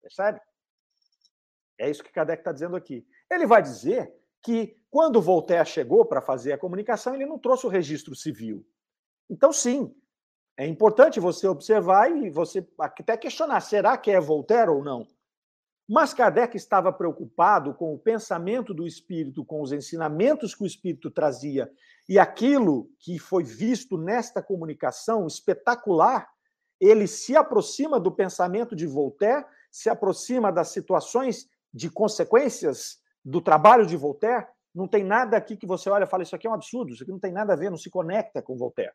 [0.00, 0.40] Percebe?
[1.78, 3.06] É isso que Kardec está dizendo aqui.
[3.30, 4.10] Ele vai dizer
[4.42, 8.66] que quando Voltaire chegou para fazer a comunicação, ele não trouxe o registro civil.
[9.28, 9.94] Então, sim,
[10.60, 15.06] é importante você observar e você até questionar: será que é Voltaire ou não?
[15.88, 21.10] Mas Kardec estava preocupado com o pensamento do espírito, com os ensinamentos que o espírito
[21.10, 21.72] trazia.
[22.06, 26.28] E aquilo que foi visto nesta comunicação espetacular,
[26.78, 33.86] ele se aproxima do pensamento de Voltaire, se aproxima das situações de consequências do trabalho
[33.86, 34.46] de Voltaire.
[34.74, 37.02] Não tem nada aqui que você olha e fala: Isso aqui é um absurdo, isso
[37.02, 38.92] aqui não tem nada a ver, não se conecta com Voltaire.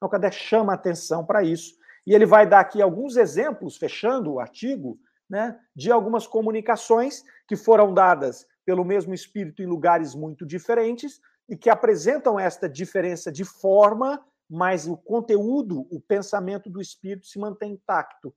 [0.00, 1.76] Então, Kardec chama atenção para isso.
[2.06, 4.98] E ele vai dar aqui alguns exemplos, fechando o artigo,
[5.28, 11.56] né, de algumas comunicações que foram dadas pelo mesmo espírito em lugares muito diferentes e
[11.56, 17.72] que apresentam esta diferença de forma, mas o conteúdo, o pensamento do espírito se mantém
[17.72, 18.34] intacto.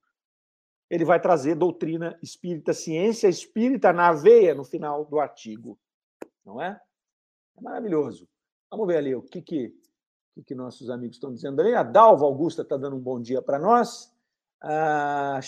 [0.90, 5.80] Ele vai trazer doutrina espírita, ciência espírita na veia no final do artigo.
[6.46, 6.80] Não é?
[7.58, 8.28] É maravilhoso.
[8.70, 9.74] Vamos ver ali o que, que
[10.36, 11.74] o que nossos amigos estão dizendo ali.
[11.74, 14.12] A Dalva Augusta está dando um bom dia para nós.
[14.62, 15.40] A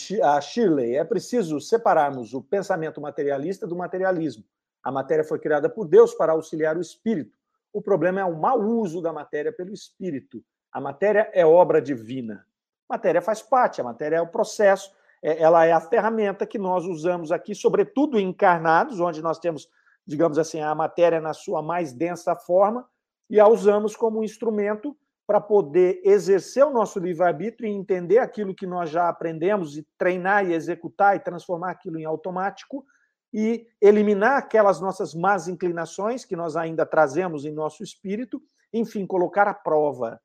[0.41, 4.43] Shirley, é preciso separarmos o pensamento materialista do materialismo.
[4.83, 7.38] A matéria foi criada por Deus para auxiliar o espírito.
[7.71, 10.43] O problema é o mau uso da matéria pelo espírito.
[10.71, 12.45] A matéria é obra divina.
[12.88, 14.91] A matéria faz parte, a matéria é o processo,
[15.23, 19.67] é, ela é a ferramenta que nós usamos aqui, sobretudo encarnados, onde nós temos,
[20.05, 22.88] digamos assim, a matéria na sua mais densa forma,
[23.30, 24.95] e a usamos como instrumento
[25.28, 30.45] para poder exercer o nosso livre-arbítrio e entender aquilo que nós já aprendemos e treinar
[30.45, 32.86] e executar e transformar aquilo em automático
[33.34, 39.47] e eliminar aquelas nossas más inclinações que nós ainda trazemos em nosso espírito, enfim, colocar
[39.47, 40.21] à prova.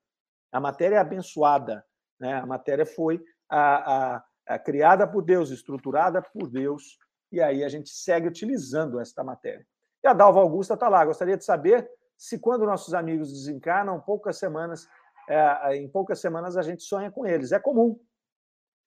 [0.53, 1.85] A matéria é abençoada,
[2.21, 2.35] né?
[2.35, 6.99] a matéria foi a, a, a criada por Deus, estruturada por Deus,
[7.33, 9.67] e aí a gente segue utilizando esta matéria.
[10.05, 11.89] E a Dalva Augusta está lá, gostaria de saber
[12.21, 14.87] se quando nossos amigos desencarnam, poucas semanas,
[15.27, 17.51] é, em poucas semanas a gente sonha com eles.
[17.51, 17.99] É comum.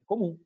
[0.04, 0.38] É comum.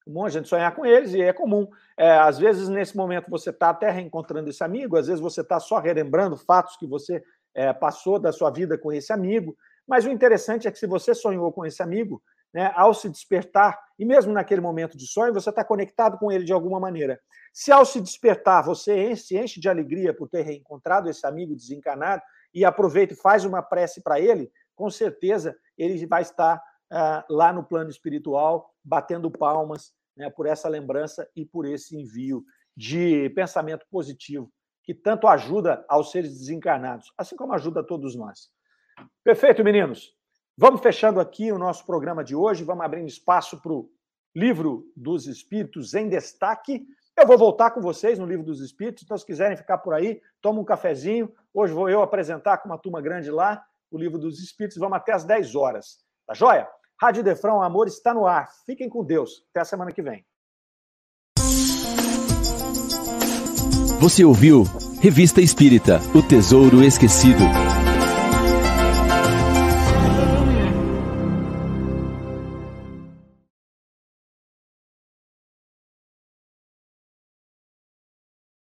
[0.00, 1.68] É comum a gente sonhar com eles e é comum.
[1.98, 5.58] É, às vezes, nesse momento, você está até reencontrando esse amigo, às vezes você está
[5.58, 7.20] só relembrando fatos que você
[7.52, 9.56] é, passou da sua vida com esse amigo.
[9.84, 12.22] Mas o interessante é que se você sonhou com esse amigo,
[12.54, 16.44] né, ao se despertar, e mesmo naquele momento de sonho, você está conectado com ele
[16.44, 17.18] de alguma maneira.
[17.52, 22.22] Se ao se despertar você se enche de alegria por ter reencontrado esse amigo desencarnado
[22.56, 27.52] e aproveita e faz uma prece para ele, com certeza ele vai estar uh, lá
[27.52, 32.42] no plano espiritual batendo palmas né, por essa lembrança e por esse envio
[32.74, 34.50] de pensamento positivo
[34.82, 38.48] que tanto ajuda aos seres desencarnados, assim como ajuda a todos nós.
[39.22, 40.14] Perfeito, meninos.
[40.56, 43.90] Vamos fechando aqui o nosso programa de hoje, vamos abrindo espaço para o
[44.34, 46.86] Livro dos Espíritos em Destaque.
[47.18, 50.20] Eu vou voltar com vocês no Livro dos Espíritos, então se quiserem ficar por aí,
[50.42, 51.32] toma um cafezinho.
[51.52, 55.12] Hoje vou eu apresentar com uma turma grande lá o Livro dos Espíritos, vamos até
[55.12, 55.98] às 10 horas.
[56.26, 56.68] Tá joia?
[57.00, 58.50] Rádio Defrão, amor está no ar.
[58.66, 59.44] Fiquem com Deus.
[59.50, 60.26] Até a semana que vem.
[63.98, 64.64] Você ouviu
[65.00, 67.44] Revista Espírita O Tesouro Esquecido.